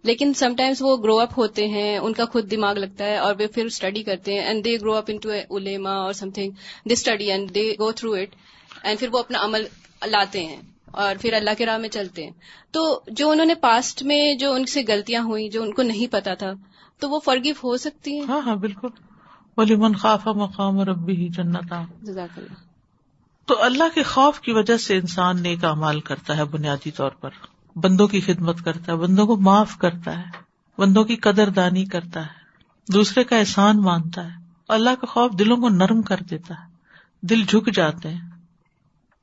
لیکن 0.04 0.34
سم 0.34 0.56
ٹائمس 0.58 0.78
وہ 0.82 0.98
گرو 0.98 1.20
اپ 1.20 1.30
ہوتے 1.38 1.68
ہیں 1.68 1.98
ان 1.98 2.14
کا 2.14 2.26
خود 2.26 2.52
دماغ 2.52 2.76
لگتا 2.76 3.06
ہے 3.06 3.18
اور 3.18 3.36
وہ 3.40 3.48
پھر 3.54 3.66
اسٹڈی 3.66 4.04
کرتے 4.04 4.34
ہیں 4.34 4.40
and 4.40 4.66
they 4.66 4.78
grow 4.82 4.96
up 4.96 5.06
into 5.08 5.30
الیما 5.50 5.90
اور 5.90 6.14
something 6.30 6.52
they 6.86 6.94
study 6.94 7.32
and 7.32 7.56
they 7.56 7.74
go 7.80 7.92
through 7.92 8.14
it 8.14 8.36
and 8.84 9.00
پھر 9.00 9.08
وہ 9.12 9.20
اپنا 9.20 9.40
عمل 9.42 9.64
لاتے 10.06 10.46
ہیں 10.46 10.62
اور 10.86 11.16
پھر 11.22 11.34
اللہ 11.34 11.50
کے 11.58 11.66
راہ 11.66 11.78
میں 11.78 11.90
چلتے 11.90 12.24
ہیں۔ 12.24 12.32
تو 12.72 13.02
جو 13.08 13.30
انہوں 13.30 13.46
نے 13.46 13.56
پاسٹ 13.56 14.04
میں 14.04 14.36
جو 14.36 14.54
ان 14.54 14.66
سے 14.66 14.82
غلطیاں 14.88 15.24
ہوئی 15.24 15.50
جو 15.50 15.64
ان 15.64 15.74
کو 15.74 15.82
نہیں 15.82 16.08
پتا 16.12 16.34
تھا 16.34 16.52
تو 17.00 17.10
وہ 17.10 17.20
فرگیو 17.20 17.54
ہو 17.64 17.78
سکتی 17.78 18.14
ہیں؟ 18.14 18.26
ہاں 18.28 18.42
ہاں 18.42 18.56
بالکل۔ 18.56 18.88
ولی 19.58 19.76
من 19.76 19.94
خاف 19.94 20.28
مقام 20.28 20.80
ربی 20.80 21.16
ہی 21.16 21.30
جنتا 21.30 21.84
تو 23.46 23.64
اللہ 23.64 23.84
کے 23.96 24.04
خوف 24.04 24.40
کی 24.40 24.52
وجہ 24.52 24.78
سے 24.78 24.96
انسان 24.96 25.42
نیک 25.42 25.66
امال 25.66 26.00
کرتا 26.00 26.38
ہے 26.38 26.46
بنیادی 26.46 26.92
طور 26.92 27.12
پر۔ 27.12 27.30
بندوں 27.76 28.08
کی 28.08 28.22
خدمت 28.22 28.62
کرتا 28.62 28.92
ہے، 28.92 28.98
بندوں 28.98 29.26
کو 29.28 29.38
معاف 29.38 29.78
کرتا 29.78 30.18
ہے، 30.20 30.30
بندوں 30.78 31.04
کی 31.04 31.16
قدر 31.16 31.50
دانی 31.50 31.86
کرتا 31.86 32.22
ہے، 32.22 32.94
دوسرے 32.94 33.24
کا 33.24 33.38
احسان 33.38 33.82
مانتا 33.82 34.26
ہے، 34.26 34.40
اللہ 34.70 34.96
کا 35.02 35.08
خوف 35.08 35.40
دلوں 35.40 35.58
کو 35.58 35.70
نرم 35.70 36.02
کر 36.02 36.20
دیتا 36.30 36.54
ہے، 36.54 37.28
دل 37.28 37.44
جھک 37.44 37.76
جاتے 37.76 38.10
ہیں، 38.10 38.30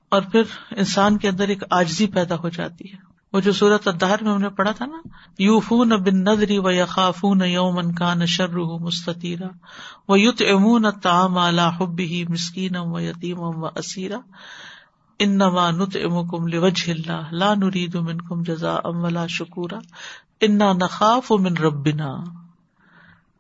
اور 0.09 0.23
پھر 0.23 0.43
انسان 0.77 1.19
کے 1.19 1.29
اندر 1.29 1.49
ایک 1.49 1.63
آجزی 1.71 2.07
پیدا 2.07 2.35
ہو 2.35 2.49
جاتی 2.49 2.93
ہے۔ 2.93 3.07
وہ 3.33 3.41
جو 3.41 3.53
سورت 3.53 3.89
ادار 3.89 4.23
میں 4.23 4.33
ہم 4.33 4.41
نے 4.41 4.49
پڑھا 4.49 4.71
تھا 4.73 4.87
نا 4.87 4.99
یو 5.39 5.59
فون 5.61 5.89
بن 5.89 6.21
ندری 6.21 6.59
و 6.59 6.71
یقافون 6.71 7.41
یومن 7.43 7.95
کا 7.95 8.13
نشر 8.15 8.57
مستطیرا 8.81 9.49
و 10.09 10.17
یوت 10.17 10.43
امون 10.51 10.91
تام 11.03 11.39
الا 11.39 11.69
حب 11.77 11.99
ہی 11.99 12.25
مسکین 12.29 12.77
و 12.77 13.01
یتیم 13.01 13.41
و 13.41 13.67
اسیرا۔ 13.67 14.19
ان 15.19 15.39
نما 15.39 15.71
نت 15.71 15.97
اللہ، 16.89 17.29
لا 17.33 17.55
نرید 17.55 17.95
من 17.95 18.21
کم 18.21 18.43
جزا 18.43 18.77
ام 18.85 19.05
ولا 19.05 19.27
شکورا، 19.27 19.79
انا 20.41 20.73
نخاف 20.73 21.33
من 21.33 21.57
ربنا، 21.57 22.07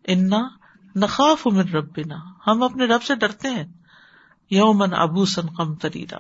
انا 0.08 0.49
نخاف 0.97 1.47
من 1.47 1.68
ربنا۔ 1.68 2.16
ہم 2.47 2.62
اپنے 2.62 2.85
رب 2.85 3.02
سے 3.02 3.14
ڈرتے 3.14 3.49
ہیں۔ 3.49 3.64
یومن 4.50 4.94
ابو 4.94 5.25
سن 5.25 5.47
قم 5.47 5.75
تریرا 5.75 6.18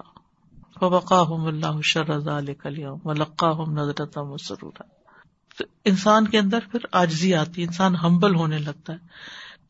فوقاہم 0.80 1.46
اللہ 1.46 1.80
شر 1.82 2.18
ذالک 2.18 2.66
اليوم 2.66 2.98
ولقاهم 3.04 3.68
ولقاہم 3.68 3.72
نظرتا 3.72 4.22
مسرورا 4.22 4.82
انسان 5.84 6.28
کے 6.28 6.38
اندر 6.38 6.58
پھر 6.70 6.78
آجزی 6.92 7.34
آتی 7.34 7.62
ہے، 7.62 7.66
انسان 7.66 7.96
ہمبل 7.96 8.34
ہونے 8.34 8.58
لگتا 8.58 8.92
ہے۔ 8.92 8.98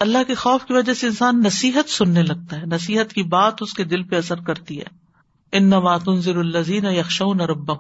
اللہ 0.01 0.19
کے 0.27 0.35
خوف 0.35 0.65
کی 0.65 0.73
وجہ 0.73 0.95
سے 0.95 1.07
انسان 1.07 1.41
نصیحت 1.41 1.91
سننے 1.91 2.23
لگتا 2.23 2.57
ہے، 2.57 2.67
نصیحت 2.67 3.13
کی 3.13 3.23
بات 3.23 3.55
اس 3.61 3.75
کے 3.75 3.85
دل 3.85 4.03
پہ 4.03 4.17
اثر 4.17 4.41
کرتی 4.41 4.81
ہے۔ 4.81 5.08
ان 5.53 5.65
نماتنظر 5.65 6.37
الزین 6.37 6.85
یکشون 6.85 7.41
رب 7.41 7.73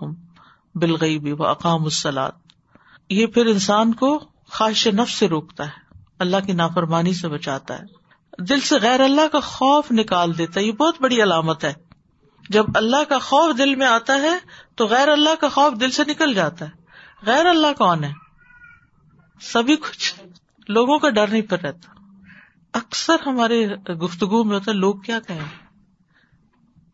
بالغیبی 0.74 1.32
و 1.32 1.46
اقام 1.46 1.84
السلاد 1.84 2.32
یہ 3.08 3.26
پھر 3.26 3.46
انسان 3.46 3.94
کو 3.94 4.18
خواہش 4.46 4.86
نف 4.86 5.10
سے 5.10 5.28
روکتا 5.28 5.66
ہے، 5.66 5.94
اللہ 6.18 6.36
کی 6.46 6.52
نافرمانی 6.52 7.14
سے 7.14 7.28
بچاتا 7.28 7.78
ہے۔ 7.78 7.84
دل 8.42 8.60
سے 8.60 8.76
غیر 8.82 9.00
اللہ 9.00 9.28
کا 9.32 9.40
خوف 9.40 9.92
نکال 9.92 10.38
دیتا 10.38 10.60
ہے، 10.60 10.64
یہ 10.64 10.72
بہت 10.72 10.94
بڑی 11.00 11.22
علامت 11.22 11.64
ہے۔ 11.64 11.72
جب 12.48 12.66
اللہ 12.74 13.04
کا 13.08 13.18
خوف 13.18 13.58
دل 13.58 13.74
میں 13.74 13.86
آتا 13.86 14.14
ہے، 14.14 14.38
تو 14.74 14.86
غیر 14.86 15.08
اللہ 15.08 15.34
کا 15.40 15.48
خوف 15.48 15.80
دل 15.80 15.90
سے 15.90 16.02
نکل 16.08 16.34
جاتا 16.34 16.64
ہے۔ 16.64 16.70
غیر 17.26 17.46
اللہ 17.46 17.78
کون 17.78 18.04
ہے؟ 18.04 18.12
سبھی 19.40 19.76
کچھ۔ 19.76 20.14
لوگوں 20.68 20.98
کا 20.98 21.10
ڈر 21.10 21.26
نہیں 21.26 21.42
پر 21.42 21.58
رہتا۔ 21.58 21.90
اکثر 22.74 23.16
ہمارے 23.26 23.68
گفتگو 23.94 24.44
میں 24.44 24.54
ہوتا 24.54 24.70
ہے، 24.70 24.76
لوگ 24.76 24.94
کیا 24.94 25.20
کہیں؟ 25.20 25.67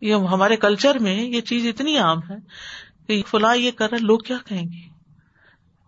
یہ 0.05 0.15
ہمارے 0.15 0.57
کلچر 0.57 0.99
میں 0.99 1.25
یہ 1.25 1.41
چیز 1.41 1.67
اتنی 1.67 1.99
عام 1.99 2.19
ہے 2.31 2.37
کہ 3.07 3.23
فلاں 3.29 3.57
یہ 3.57 3.71
کر 3.71 3.91
رہے 3.91 3.99
لوگ 3.99 4.19
کیا 4.19 4.37
کہیں 4.47 4.65
گے؟ 4.65 4.89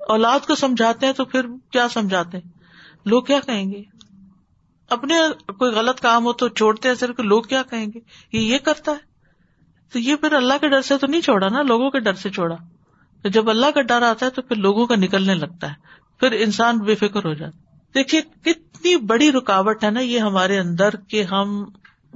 اولاد 0.08 0.40
کو 0.46 0.54
سمجھاتے 0.54 1.06
ہیں 1.06 1.12
تو 1.12 1.24
پھر 1.24 1.46
کیا 1.70 1.88
سمجھاتے 1.88 2.38
ہیں؟ 2.38 2.50
لوگ 3.04 3.22
کیا 3.22 3.40
کہیں 3.46 3.72
گے؟ 3.72 3.82
اپنے 4.90 5.14
کوئی 5.58 5.72
غلط 5.72 6.00
کام 6.00 6.24
ہو 6.24 6.32
تو 6.32 6.48
چھوڑتے 6.48 6.88
ہیں 6.88 6.94
صرف، 6.94 7.20
لوگ 7.20 7.42
کیا 7.42 7.62
کہیں 7.70 7.86
گے؟ 7.86 7.98
یہ 8.32 8.40
یہ 8.40 8.58
کرتا 8.58 8.92
ہے۔ 8.92 8.96
تو 9.92 9.98
یہ 9.98 10.16
پھر 10.16 10.32
اللہ 10.32 10.54
کے 10.60 10.68
ڈر 10.68 10.82
سے 10.82 10.98
تو 10.98 11.06
نہیں 11.06 11.20
چھوڑا 11.20 11.48
نا، 11.48 11.62
لوگوں 11.62 11.90
کے 11.90 12.00
ڈر 12.00 12.12
سے 12.12 12.30
چھوڑا۔ 12.30 12.56
تو 13.22 13.28
جب 13.28 13.50
اللہ 13.50 13.70
کا 13.74 13.82
ڈر 13.82 14.02
آتا 14.02 14.26
ہے 14.26 14.30
تو 14.30 14.42
پھر 14.42 14.56
لوگوں 14.56 14.86
کا 14.86 14.96
نکلنے 14.96 15.34
لگتا 15.34 15.68
ہے۔ 15.68 15.74
پھر 16.20 16.32
انسان 16.32 16.78
بے 16.78 16.94
فکر 16.94 17.24
ہو 17.24 17.34
جاتا 17.34 17.58
دیکھیے، 17.94 18.22
کتنی 18.22 18.96
بڑی 18.96 19.32
رکاوٹ 19.32 19.84
ہے 19.84 19.90
نا 19.90 20.00
یہ 20.00 20.18
ہمارے 20.18 20.58
اندر 20.58 20.96
کہ 20.96 21.22
ہم 21.22 21.64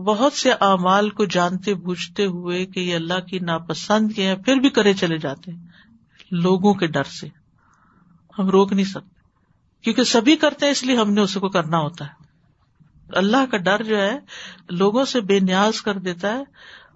بہت 0.00 0.32
سے 0.32 0.52
اعمال 0.52 1.10
کو 1.10 1.24
جانتے 1.24 1.74
بوجھتے 1.74 2.26
ہوئے 2.26 2.66
کہ 2.66 2.80
یہ 2.80 2.94
اللہ 2.94 3.20
کی 3.20 3.38
ناپسند 3.38 4.12
کے 4.12 4.26
ہیں، 4.26 4.36
پھر 4.36 4.56
بھی 4.56 4.70
کرے 4.70 4.92
چلے 4.92 5.18
جاتے 5.18 5.52
ہیں۔ 5.52 5.66
لوگوں 6.30 6.74
کے 6.74 6.86
ڈر 6.86 7.04
سے۔ 7.04 7.28
ہم 8.38 8.46
روک 8.48 8.72
نہیں 8.72 8.84
سکتے۔ 8.84 9.20
کیونکہ 9.82 10.02
سبھی 10.02 10.36
کرتے 10.36 10.66
ہیں، 10.66 10.72
اس 10.72 10.84
لیے 10.84 10.96
ہم 10.96 11.12
نے 11.12 11.20
اس 11.20 11.34
کو 11.34 11.48
کرنا 11.48 11.78
ہوتا 11.78 12.06
ہے۔ 12.06 12.30
اللہ 13.08 13.46
کا 13.50 13.56
ڈر 13.56 13.82
جو 13.82 13.96
ہے، 13.96 14.18
لوگوں 14.70 15.04
سے 15.04 15.20
بے 15.20 15.40
نیاز 15.40 15.82
کر 15.82 15.98
دیتا 15.98 16.32
ہے 16.32 16.42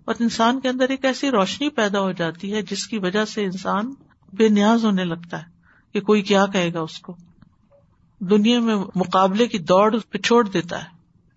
اور 0.04 0.14
انسان 0.18 0.60
کے 0.60 0.68
اندر 0.68 0.88
ایک 0.88 1.04
ایسی 1.04 1.30
روشنی 1.30 1.68
پیدا 1.68 2.00
ہو 2.00 2.12
جاتی 2.12 2.54
ہے، 2.54 2.62
جس 2.62 2.86
کی 2.86 2.98
وجہ 2.98 3.24
سے 3.24 3.44
انسان 3.44 3.94
بے 4.32 4.48
نیاز 4.48 4.84
ہونے 4.84 5.04
لگتا 5.04 5.38
ہے 5.38 5.46
کہ 5.92 6.00
کوئی 6.00 6.22
کیا 6.22 6.46
کہے 6.46 6.72
گا 6.72 6.80
اس 6.80 6.98
کو۔ 6.98 7.16
دنیا 8.20 8.60
میں 8.60 8.76
مقابلے 8.94 9.48
کی 9.48 9.58
دوڑ 9.58 9.98
پہ 9.98 10.18
چھوڑ 10.18 10.48
دیتا 10.48 10.84
ہے۔ 10.84 10.93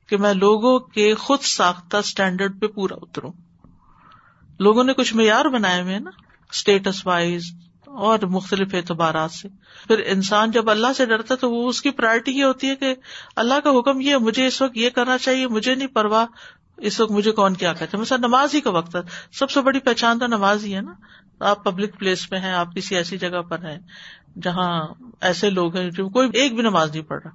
کہ 0.08 0.18
میں 0.18 0.34
لوگوں 0.34 0.80
کے 0.80 1.16
خود 1.16 1.40
ساختہ 1.42 1.98
اسٹینڈرڈ 1.98 2.62
پہ 2.62 2.68
پورا 2.68 2.96
اتروں۔ 3.02 3.32
لوگوں 4.60 4.84
نے 4.84 4.94
کچھ 4.94 5.16
معیار 5.16 5.46
بنائے 5.46 5.82
ہوئے 5.82 6.00
نا 6.00 6.10
اسٹیٹس 6.52 7.08
وائز 7.08 7.44
اور 7.86 8.20
مختلف 8.20 8.74
اعتبارات 8.74 9.32
سے۔ 9.32 9.48
پھر 9.88 10.00
انسان 10.06 10.52
جب 10.52 10.70
اللہ 10.70 10.94
سے 10.98 11.06
ڈرتا 11.06 11.36
تو 11.36 11.52
وہ 11.52 11.70
اس 11.70 11.82
کی 11.82 11.90
پرائرٹی 11.90 12.32
یہ 12.32 12.44
ہوتی 12.44 12.70
ہے 12.70 12.76
کہ 12.76 12.96
اللہ 13.36 13.60
کا 13.64 13.70
حکم 13.80 14.02
یہ 14.02 14.16
مجھے 14.16 14.48
اس 14.48 14.62
وقت 14.62 14.78
یہ 14.78 14.90
کرنا 14.90 15.18
چاہیے، 15.18 15.48
مجھے 15.48 15.76
نہیں 15.76 15.88
پرواہ 15.88 16.26
اس 16.78 17.00
وقت 17.00 17.12
مجھے 17.12 17.32
کون 17.32 17.54
کیا 17.54 17.74
کہتے 17.74 17.98
مثلا 17.98 18.18
نماز 18.18 18.56
ہی 18.56 18.62
کا 18.62 18.70
وقت 18.70 18.96
ہے۔ 18.96 19.02
سب 19.32 19.50
سے 19.50 19.62
بڑی 19.62 19.80
پہچان 19.80 20.20
تو 20.20 20.28
نماز 20.28 20.66
ہی 20.66 20.76
ہے 20.76 20.82
نا۔ 20.82 20.94
آپ 21.40 21.64
پبلک 21.64 22.00
پلیس 22.00 22.32
میں 22.32 22.40
ہیں، 22.40 22.54
آپ 22.54 22.76
کسی 22.76 22.96
ایسی 22.96 23.18
جگہ 23.18 23.42
پر 23.42 23.60
ہیں 23.60 23.80
جہاں 24.42 24.88
ایسے 25.22 25.50
لوگ 25.50 25.78
ہیں 25.78 25.90
جو 25.90 26.10
کوئی 26.10 26.30
ایک 26.34 26.54
بھی 26.54 26.62
نماز 26.62 26.92
نہیں 26.92 27.04
پڑھ 27.04 27.22
رہا۔ 27.24 27.32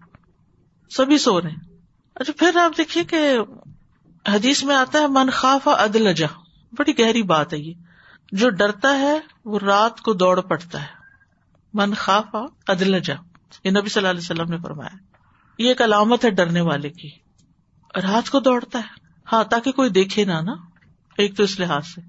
سبھی 0.91 1.19
سو 1.19 1.41
رہے 1.41 1.51
ہیں۔ 1.51 1.72
اچھا 2.15 2.33
پھر 2.39 2.57
آپ 2.57 2.79
دیکھیے 2.79 3.05
کہ 3.05 3.39
حدیث 4.29 4.65
میں 4.65 4.77
آتا 4.77 4.99
ہے، 4.99 5.07
من 5.07 5.31
خاف 5.31 5.69
ادلجا 5.69 6.27
بڑی 6.73 6.99
گہری 6.99 7.23
بات 7.23 7.53
ہے 7.53 7.59
یہ۔ 7.59 7.75
جو 8.33 8.51
ڈرتا 8.51 8.99
ہے، 8.99 9.21
وہ 9.45 9.59
رات 9.59 10.01
کو 10.01 10.13
دوڑ 10.13 10.41
پڑتا 10.41 10.83
ہے۔ 10.83 10.87
من 11.75 11.95
خاف 11.95 12.37
ادلجا 12.69 13.15
یہ 13.65 13.71
نبی 13.71 13.89
صلی 13.89 14.01
اللہ 14.01 14.11
علیہ 14.11 14.21
وسلم 14.21 14.51
نے 14.51 14.57
فرمایا۔ 14.59 14.97
یہ 15.59 15.69
ایک 15.69 15.83
علامت 15.83 16.25
ہے 16.25 16.31
ڈرنے 16.31 16.61
والے 16.61 16.91
کی۔ 16.91 17.11
رات 18.03 18.31
کو 18.31 18.41
دوڑتا 18.41 18.79
ہے۔ 18.79 19.07
ہاں 19.33 19.45
تاکہ 19.45 19.73
کوئی 19.73 19.91
دیکھے 19.91 20.25
نہ، 20.25 20.41
نا؟ 20.41 20.53
ایک 21.19 21.37
تو 21.37 21.43
اس 21.43 21.61
لحاظ 21.61 21.87
سے۔ 21.87 22.01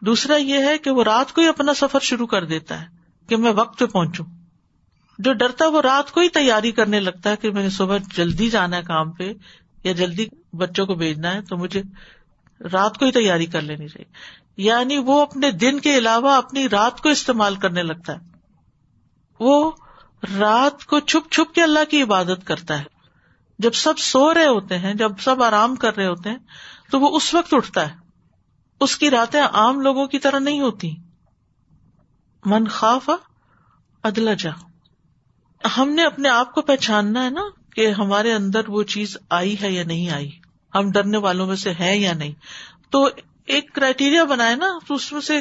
دوسرا 0.00 0.36
یہ 0.36 0.64
ہے 0.64 0.78
کہ 0.78 0.90
وہ 0.90 1.04
رات 1.04 1.32
کو 1.32 1.40
ہی 1.40 1.48
اپنا 1.48 1.74
سفر 1.74 2.00
شروع 2.00 2.26
کر 2.26 2.44
دیتا 2.44 2.80
ہے 2.80 2.86
کہ 3.28 3.36
میں 3.36 3.52
وقت 3.52 3.78
پہ 3.78 3.86
پہنچوں۔ 3.86 4.24
جو 5.18 5.32
ڈرتا 5.32 5.66
وہ 5.66 5.80
رات 5.80 6.12
کو 6.12 6.20
ہی 6.20 6.28
تیاری 6.28 6.72
کرنے 6.72 7.00
لگتا 7.00 7.30
ہے 7.30 7.36
کہ 7.36 7.50
میں 7.50 7.62
نے 7.62 7.70
صبح 7.70 7.98
جلدی 8.14 8.50
جانا 8.50 8.76
ہے 8.76 8.82
کام 8.82 9.10
پہ 9.10 9.32
یا 9.84 9.92
جلدی 9.92 10.26
بچوں 10.52 10.86
کو 10.86 10.94
بھیجنا 10.94 11.34
ہے 11.34 11.42
تو 11.42 11.56
مجھے 11.56 11.82
رات 12.72 12.98
کو 12.98 13.04
ہی 13.04 13.12
تیاری 13.12 13.46
کر 13.46 13.60
لینی 13.60 13.88
چاہیے۔ 13.88 14.12
یعنی 14.56 14.98
وہ 14.98 15.22
اپنے 15.22 15.50
دن 15.50 15.80
کے 15.80 15.98
علاوہ 15.98 16.30
اپنی 16.30 16.68
رات 16.68 17.00
کو 17.00 17.08
استعمال 17.08 17.56
کرنے 17.56 17.82
لگتا 17.82 18.12
ہے۔ 18.12 18.18
وہ 19.40 19.70
رات 20.38 20.84
کو 20.84 21.00
چھپ 21.00 21.32
چھپ 21.32 21.54
کے 21.54 21.62
اللہ 21.62 21.90
کی 21.90 22.02
عبادت 22.02 22.46
کرتا 22.46 22.78
ہے۔ 22.78 22.84
جب 23.58 23.72
سب 23.72 23.98
سو 23.98 24.34
رہے 24.34 24.46
ہوتے 24.46 24.78
ہیں، 24.78 24.94
جب 24.94 25.12
سب 25.20 25.42
آرام 25.42 25.76
کر 25.76 25.96
رہے 25.96 26.06
ہوتے 26.06 26.30
ہیں، 26.30 26.38
تو 26.90 27.00
وہ 27.00 27.16
اس 27.16 27.34
وقت 27.34 27.54
اٹھتا 27.54 27.88
ہے۔ 27.88 27.96
اس 28.80 28.96
کی 28.96 29.10
راتیں 29.10 29.42
عام 29.42 29.80
لوگوں 29.80 30.06
کی 30.06 30.18
طرح 30.18 30.38
نہیں 30.38 30.60
ہوتی۔ 30.60 30.94
من 32.44 32.68
خاف 32.68 33.10
ادلا 34.02 34.34
جا۔ 34.34 34.71
ہم 35.76 35.88
نے 35.88 36.04
اپنے 36.04 36.28
آپ 36.28 36.54
کو 36.54 36.62
پہچاننا 36.62 37.24
ہے 37.24 37.30
نا 37.30 37.40
کہ 37.74 37.90
ہمارے 37.90 38.32
اندر 38.32 38.68
وہ 38.68 38.82
چیز 38.82 39.16
آئی 39.30 39.56
ہے 39.62 39.72
یا 39.72 39.84
نہیں 39.84 40.10
آئی۔ 40.10 40.30
ہم 40.74 40.90
ڈرنے 40.90 41.18
والوں 41.18 41.46
میں 41.46 41.56
سے 41.56 41.72
ہے 41.80 41.96
یا 41.96 42.12
نہیں۔ 42.12 42.32
تو 42.90 43.08
ایک 43.46 43.72
کرائٹیریا 43.72 44.24
بنائے 44.24 44.56
نا، 44.56 44.66
تو 44.86 44.94
اس 44.94 45.12
میں 45.12 45.20
سے 45.20 45.40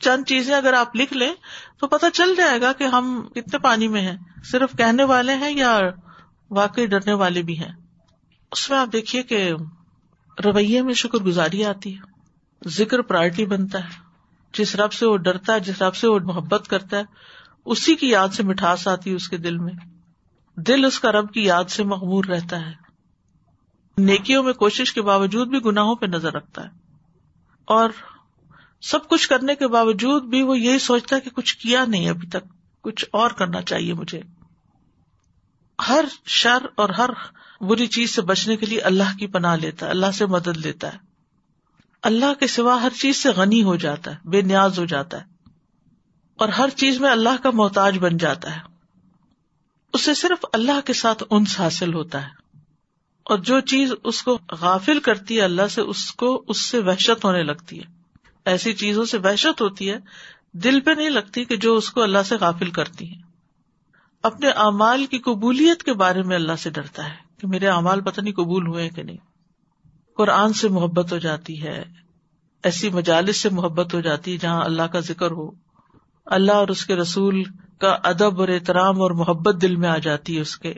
چند 0.00 0.24
چیزیں 0.26 0.54
اگر 0.54 0.72
آپ 0.72 0.96
لکھ 0.96 1.12
لیں 1.12 1.34
تو 1.78 1.86
پتا 1.86 2.10
چل 2.10 2.34
جائے 2.36 2.60
گا 2.60 2.72
کہ 2.72 2.84
ہم 2.84 3.28
کتنے 3.34 3.58
پانی 3.58 3.88
میں 3.88 4.00
ہیں۔ 4.00 4.16
صرف 4.44 4.72
کہنے 4.78 5.04
والے 5.04 5.34
ہیں 5.34 5.56
یا 5.56 5.80
واقعی 6.50 6.86
ڈرنے 6.86 7.12
والے 7.12 7.42
بھی 7.42 7.58
ہیں۔ 7.58 7.72
اس 8.52 8.70
میں 8.70 8.78
آپ 8.78 8.88
دیکھیے 8.92 9.22
کہ 9.22 9.50
رویے 10.44 10.82
میں 10.82 10.94
شکر 10.94 11.18
گزاری 11.18 11.64
آتی 11.64 11.96
ہے۔ 11.96 12.00
ذکر 12.68 13.02
پرائرٹی 13.02 13.46
بنتا 13.46 13.78
ہے۔ 13.78 14.12
جس 14.52 14.74
رب 14.74 14.92
سے 14.92 15.06
وہ 15.06 15.16
ڈرتا 15.16 15.54
ہے، 15.54 15.60
جس 15.60 15.82
رب 15.82 15.94
سے 15.94 16.06
وہ 16.06 16.18
محبت 16.24 16.68
کرتا 16.68 16.98
ہے 16.98 17.02
اسی 17.64 17.96
کی 17.96 18.08
یاد 18.10 18.28
سے 18.28 18.42
مٹھاس 18.42 18.88
آتی 18.88 19.10
ہے 19.10 19.14
اس 19.14 19.28
کے 19.28 19.36
دل 19.36 19.58
میں۔ 19.58 19.72
دل 20.56 20.84
اس 20.84 21.00
کا 21.00 21.12
رب 21.12 21.32
کی 21.32 21.44
یاد 21.44 21.64
سے 21.64 21.84
مغمور 21.84 22.24
رہتا 22.24 22.66
ہے۔ 22.66 22.72
نیکیوں 23.98 24.42
میں 24.42 24.52
کوشش 24.52 24.92
کے 24.92 25.02
باوجود 25.02 25.48
بھی 25.48 25.58
گناہوں 25.58 25.94
پہ 25.94 26.06
نظر 26.06 26.32
رکھتا 26.32 26.64
ہے۔ 26.64 26.68
اور 27.64 27.90
سب 28.80 29.08
کچھ 29.08 29.28
کرنے 29.28 29.54
کے 29.54 29.68
باوجود 29.68 30.22
بھی 30.22 30.42
وہ 30.42 30.58
یہی 30.58 30.78
سوچتا 30.78 31.16
ہے 31.16 31.20
کہ 31.20 31.30
کچھ 31.30 31.56
کیا 31.56 31.84
نہیں 31.84 32.08
ابھی 32.08 32.28
تک۔ 32.28 32.44
کچھ 32.80 33.04
اور 33.12 33.30
کرنا 33.30 33.62
چاہیے 33.62 33.94
مجھے۔ 33.94 34.20
ہر 35.88 36.04
شر 36.26 36.58
اور 36.74 36.88
ہر 36.88 37.10
بری 37.60 37.86
چیز 37.86 38.14
سے 38.14 38.22
بچنے 38.22 38.56
کے 38.56 38.66
لیے 38.66 38.80
اللہ 38.80 39.16
کی 39.18 39.26
پناہ 39.26 39.56
لیتا 39.56 39.86
ہے، 39.86 39.90
اللہ 39.90 40.10
سے 40.14 40.26
مدد 40.26 40.56
لیتا 40.56 40.92
ہے۔ 40.92 40.98
اللہ 42.02 42.34
کے 42.40 42.46
سوا 42.46 42.82
ہر 42.82 42.92
چیز 43.00 43.16
سے 43.16 43.28
غنی 43.28 43.62
ہو 43.62 43.76
جاتا 43.76 44.10
ہے، 44.10 44.28
بے 44.28 44.40
نیاز 44.40 44.78
ہو 44.78 44.84
جاتا 44.84 45.20
ہے۔ 45.20 45.31
اور 46.36 46.48
ہر 46.48 46.68
چیز 46.68 47.00
میں 47.00 47.10
اللہ 47.10 47.42
کا 47.42 47.50
محتاج 47.50 47.98
بن 47.98 48.16
جاتا 48.16 48.56
ہے۔ 48.56 48.60
اسے 49.92 50.14
صرف 50.14 50.44
اللہ 50.52 50.80
کے 50.84 50.92
ساتھ 50.92 51.22
انس 51.30 51.60
حاصل 51.60 51.94
ہوتا 51.94 52.22
ہے۔ 52.22 52.58
اور 53.22 53.38
جو 53.38 53.60
چیز 53.60 53.92
اس 54.04 54.22
کو 54.22 54.38
غافل 54.60 55.00
کرتی 55.00 55.36
ہے، 55.36 55.42
اللہ 55.42 55.68
سے 55.70 55.80
اس 55.80 56.12
کو، 56.12 56.44
اس 56.48 56.60
سے 56.60 56.78
وحشت 56.78 57.24
ہونے 57.24 57.42
لگتی 57.42 57.78
ہے۔ 57.78 57.84
ایسی 58.44 58.72
چیزوں 58.72 59.04
سے 59.04 59.18
وحشت 59.18 59.62
ہوتی 59.62 59.90
ہے، 59.90 59.98
دل 60.52 60.80
پہ 60.80 60.90
نہیں 60.90 61.10
لگتی 61.10 61.44
کہ 61.44 61.56
جو 61.56 61.76
اس 61.76 61.90
کو 61.90 62.02
اللہ 62.02 62.22
سے 62.22 62.36
غافل 62.40 62.70
کرتی 62.70 63.10
ہے 63.10 63.32
اپنے 64.22 64.48
اعمال 64.48 65.06
کی 65.06 65.18
قبولیت 65.18 65.82
کے 65.82 65.92
بارے 65.92 66.22
میں 66.22 66.36
اللہ 66.36 66.52
سے 66.58 66.70
ڈرتا 66.70 67.04
ہے 67.04 67.14
کہ 67.40 67.46
میرے 67.46 67.68
اعمال 67.68 68.00
پتہ 68.00 68.20
نہیں 68.20 68.34
قبول 68.34 68.66
ہوئے 68.66 68.88
کہ 68.88 69.02
نہیں۔ 69.02 69.16
قرآن 70.16 70.52
سے 70.52 70.68
محبت 70.68 71.12
ہو 71.12 71.18
جاتی 71.18 71.62
ہے، 71.62 71.84
ایسی 72.62 72.90
مجالس 72.90 73.36
سے 73.36 73.48
محبت 73.48 73.94
ہو 73.94 74.00
جاتی 74.00 74.32
ہے 74.32 74.36
جہاں 74.36 74.64
اللہ 74.64 74.82
کا 74.82 75.00
ذکر 75.00 75.30
ہو۔ 75.30 75.61
اللہ 76.26 76.52
اور 76.52 76.68
اس 76.68 76.86
کے 76.86 76.96
رسول 76.96 77.42
کا 77.80 77.98
ادب 78.02 78.40
اور 78.40 78.48
احترام 78.48 79.00
اور 79.00 79.10
محبت 79.10 79.62
دل 79.62 79.76
میں 79.76 79.88
آ 79.88 79.98
جاتی 79.98 80.36
ہے 80.36 80.40
اس 80.40 80.56
کے۔ 80.58 80.74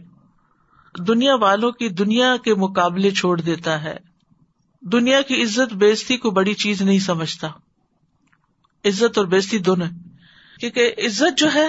دنیا 1.09 1.35
والوں 1.35 1.73
کی 1.73 1.89
دنیا 1.89 2.37
کے 2.45 2.55
مقابلے 2.55 3.11
چھوڑ 3.11 3.41
دیتا 3.41 3.83
ہے۔ 3.83 3.97
دنیا 4.81 5.23
کی 5.23 5.43
عزت 5.43 5.75
بےزتی 5.75 6.17
کو 6.17 6.31
بڑی 6.31 6.55
چیز 6.55 6.83
نہیں 6.83 6.99
سمجھتا۔ 6.99 7.49
عزت 8.85 9.19
اور 9.19 9.27
بےزتی 9.27 9.59
دونوں۔ 9.59 9.87
کیونکہ 10.61 10.95
عزت 10.99 11.39
جو 11.39 11.49
ہے، 11.55 11.69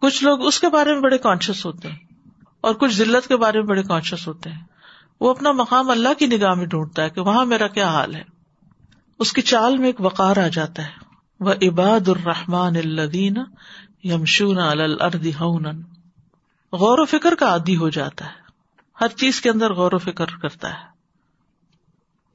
کچھ 0.00 0.24
لوگ 0.24 0.46
اس 0.46 0.60
کے 0.60 0.68
بارے 0.68 0.92
میں 0.92 1.00
بڑے 1.00 1.18
کانشیس 1.18 1.66
ہوتے 1.66 1.88
ہیں۔ 1.88 1.98
اور 2.60 2.74
کچھ 2.74 2.94
ذلت 2.94 3.28
کے 3.28 3.36
بارے 3.36 3.58
میں 3.58 3.68
بڑے 3.68 3.82
کانشیس 3.82 4.28
ہوتے 4.28 4.50
ہیں۔ 4.50 4.62
وہ 5.20 5.30
اپنا 5.30 5.52
مقام 5.52 5.90
اللہ 5.90 6.08
کی 6.18 6.26
نگاہ 6.26 6.54
میں 6.54 6.66
ڈھونڈتا 6.66 7.02
ہے 7.02 7.10
کہ 7.10 7.20
وہاں 7.20 7.46
میرا 7.46 7.68
کیا 7.68 7.88
حال 7.88 8.14
ہے۔ 8.14 8.22
اس 9.18 9.32
کی 9.32 9.42
چال 9.42 9.78
میں 9.78 9.86
ایک 9.86 10.00
وقار 10.00 10.36
آ 10.36 10.48
جاتا 10.48 10.82
ہے۔ 10.82 11.07
وہ 11.40 11.52
عباد 11.52 12.08
الرحمان 12.08 12.76
الدین 12.76 13.36
یمشون 14.04 14.58
الرد 14.58 15.26
غور 16.72 16.98
و 16.98 17.04
فکر 17.04 17.34
کا 17.34 17.46
عادی 17.46 17.76
ہو 17.76 17.88
جاتا 17.88 18.24
ہے۔ 18.24 18.48
ہر 19.00 19.08
چیز 19.08 19.40
کے 19.40 19.50
اندر 19.50 19.72
غور 19.72 19.92
و 19.92 19.98
فکر 19.98 20.26
کرتا 20.42 20.70
ہے۔ 20.70 20.84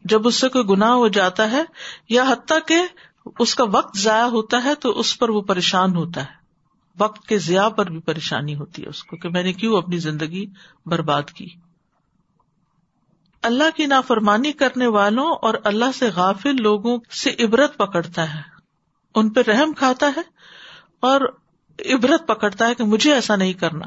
جب 0.05 0.27
اس 0.27 0.35
سے 0.35 0.49
کوئی 0.49 0.65
گناہ 0.65 0.89
ہو 0.89 1.07
جاتا 1.07 1.51
ہے 1.51 1.63
یا 2.09 2.23
حتیٰ 2.23 2.57
کہ 2.67 2.75
اس 3.39 3.55
کا 3.55 3.63
وقت 3.63 3.97
ضائع 3.97 4.25
ہوتا 4.25 4.63
ہے 4.63 4.75
تو 4.75 4.99
اس 4.99 5.19
پر 5.19 5.29
وہ 5.29 5.41
پریشان 5.41 5.95
ہوتا 5.95 6.21
ہے۔ 6.21 6.43
وقت 6.99 7.27
کے 7.27 7.37
ضیاع 7.37 7.69
پر 7.69 7.89
بھی 7.89 7.99
پریشانی 7.99 8.55
ہوتی 8.55 8.83
ہے 8.83 8.87
اس 8.87 9.03
کو 9.03 9.17
کہ 9.17 9.29
میں 9.29 9.43
نے 9.43 9.53
کیوں 9.53 9.77
اپنی 9.77 9.97
زندگی 9.97 10.45
برباد 10.85 11.23
کی۔ 11.23 11.47
اللہ 13.41 13.75
کی 13.75 13.85
نافرمانی 13.85 14.51
کرنے 14.51 14.87
والوں 14.87 15.35
اور 15.41 15.53
اللہ 15.63 15.91
سے 15.95 16.09
غافل 16.09 16.61
لوگوں 16.61 16.97
سے 17.09 17.35
عبرت 17.39 17.77
پکڑتا 17.77 18.35
ہے۔ 18.35 18.52
ان 19.15 19.29
پہ 19.29 19.41
رحم 19.41 19.73
کھاتا 19.73 20.07
ہے 20.07 20.21
اور 20.99 21.21
عبرت 21.93 22.27
پکڑتا 22.27 22.67
ہے 22.67 22.75
کہ 22.75 22.83
مجھے 22.83 23.13
ایسا 23.13 23.35
نہیں 23.35 23.53
کرنا۔ 23.53 23.85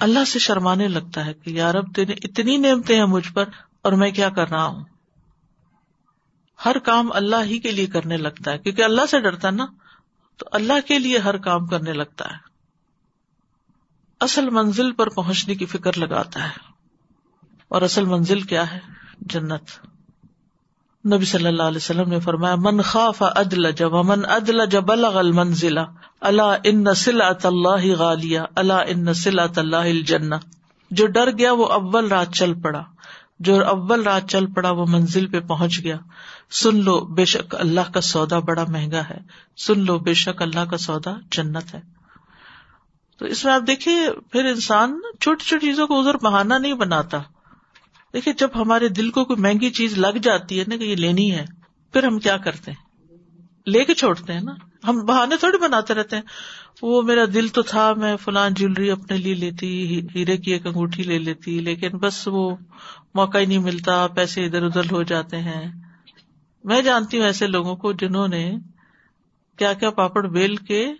اللہ 0.00 0.24
سے 0.24 0.38
شرمانے 0.38 0.88
لگتا 0.88 1.26
ہے 1.26 1.34
کہ 1.34 1.50
یار 1.50 1.74
اب 1.74 1.94
تینے 1.94 2.12
اتنی 2.12 2.56
نعمتیں 2.56 2.96
ہیں 2.96 3.04
مجھ 3.04 3.32
پر 3.32 3.44
اور 3.82 3.92
میں 3.92 4.10
کیا 4.10 4.30
کر 4.30 4.48
رہا 4.48 4.64
ہوں۔ 4.64 4.84
ہر 6.64 6.78
کام 6.78 7.12
اللہ 7.12 7.36
ہی 7.44 7.58
کے 7.58 7.70
لیے 7.70 7.86
کرنے 7.86 8.16
لگتا 8.16 8.50
ہے، 8.50 8.58
کیونکہ 8.58 8.82
اللہ 8.82 9.06
سے 9.10 9.20
ڈرتا 9.20 9.50
نا، 9.50 9.66
تو 10.36 10.46
اللہ 10.52 10.86
کے 10.86 10.98
لیے 10.98 11.18
ہر 11.18 11.36
کام 11.36 11.66
کرنے 11.66 11.92
لگتا 11.92 12.24
ہے۔ 12.30 12.36
اصل 14.20 14.50
منزل 14.50 14.92
پر 14.92 15.08
پہنچنے 15.08 15.54
کی 15.54 15.66
فکر 15.66 15.98
لگاتا 15.98 16.44
ہے۔ 16.44 16.72
اور 17.68 17.82
اصل 17.82 18.04
منزل 18.04 18.40
کیا 18.40 18.72
ہے؟ 18.72 18.78
جنت۔ 19.20 19.86
نبی 21.12 21.24
صلی 21.24 21.46
اللہ 21.46 21.62
علیہ 21.62 21.76
وسلم 21.76 22.08
نے 22.08 22.20
فرمایا، 22.20 22.54
من 22.54 22.80
خاف 22.80 23.22
ادل 23.22 23.72
جب 23.72 23.92
من 23.92 24.24
ادل 24.28 24.66
جب 24.66 24.92
المنزلہ 24.92 25.80
اللہ 26.20 26.56
ان 26.64 26.94
سلعت 26.96 27.46
اللہ 27.46 27.96
غالیا 27.98 28.44
اللہ 28.56 28.72
ان 28.72 29.14
سلعت 29.14 29.58
اللہ 29.58 29.76
الجنہ. 29.76 30.34
جو 30.90 31.06
ڈر 31.06 31.38
گیا، 31.38 31.52
وہ 31.52 31.66
اول 31.66 32.08
رات 32.08 32.32
چل 32.32 32.60
پڑا۔ 32.60 32.82
جو 33.38 33.66
اول 33.66 34.02
رات 34.02 34.28
چل 34.28 34.46
پڑا، 34.46 34.70
وہ 34.70 34.86
منزل 34.88 35.26
پہ 35.26 35.40
پہنچ 35.40 35.80
گیا۔ 35.84 35.96
سن 36.50 36.84
لو، 36.84 37.00
بے 37.00 37.24
شک 37.24 37.54
اللہ 37.58 37.92
کا 37.92 38.00
سودا 38.00 38.38
بڑا 38.38 38.64
مہنگا 38.68 39.02
ہے۔ 39.10 39.18
سن 39.56 39.80
لو، 39.80 39.98
بے 39.98 40.14
شک 40.14 40.42
اللہ 40.42 40.64
کا 40.70 40.76
سودا 40.76 41.14
جنت 41.30 41.74
ہے۔ 41.74 41.80
تو 43.18 43.26
اس 43.26 43.44
میں 43.44 43.52
آپ 43.52 43.62
دیکھیے، 43.66 44.08
پھر 44.32 44.44
انسان 44.44 45.00
چھوٹی 45.20 45.44
چھوٹی 45.44 45.66
چیزوں 45.66 45.86
کو 45.86 46.00
ادھر 46.00 46.16
بہانا 46.16 46.58
نہیں 46.58 46.74
بناتا۔ 46.74 47.18
دیکھیے، 48.14 48.34
جب 48.34 48.48
ہمارے 48.54 48.88
دل 48.88 49.10
کو 49.10 49.24
کوئی 49.24 49.40
مہنگی 49.40 49.70
چیز 49.70 49.98
لگ 49.98 50.18
جاتی 50.22 50.58
ہے 50.58 50.64
نا 50.66 50.76
کہ 50.76 50.84
یہ 50.84 50.96
لینی 50.96 51.32
ہے، 51.32 51.44
پھر 51.92 52.04
ہم 52.04 52.18
کیا 52.18 52.36
کرتے 52.36 52.70
ہیں؟ 52.70 52.84
لے 53.66 53.84
کے 53.84 53.94
چھوڑتے 53.94 54.32
ہیں 54.32 54.40
نا۔ 54.40 54.54
ہم 54.88 55.04
بہانے 55.04 55.36
تھوڑی 55.36 55.58
بناتے 55.58 55.94
رہتے 55.94 56.16
ہیں۔ 56.16 56.22
وہ 56.82 57.02
میرا 57.02 57.24
دل 57.34 57.48
تو 57.48 57.62
تھا، 57.62 57.94
میں 57.94 58.16
فلان 58.16 58.54
جیولری 58.54 58.90
اپنے 58.90 59.16
لیے 59.16 59.34
لیتی 59.34 60.00
ہیرے 60.14 60.36
کی 60.36 60.52
ایک 60.52 60.66
انگوٹھی 60.66 61.02
لے 61.02 61.18
لیتی، 61.18 61.60
لیکن 61.60 61.88
بس 61.88 62.28
وہ 62.28 62.56
موقع 63.14 63.38
ہی 63.38 63.46
نہیں 63.46 63.58
ملتا، 63.58 64.06
پیسے 64.06 64.44
ادھر 64.44 64.62
ادھر 64.62 64.82
ہو 64.90 65.02
جاتے 65.02 65.38
ہیں۔ 65.38 65.72
میں 66.64 66.82
جانتی 66.82 67.18
ہوں 67.18 67.24
ایسے 67.24 67.46
لوگوں 67.46 67.76
کو 67.76 67.92
جنہوں 67.92 68.28
نے 68.28 68.54
کیا 69.58 69.72
کیا 69.72 69.90
پاپڑ 69.90 70.26
بیل 70.26 70.56
کے 70.56 70.92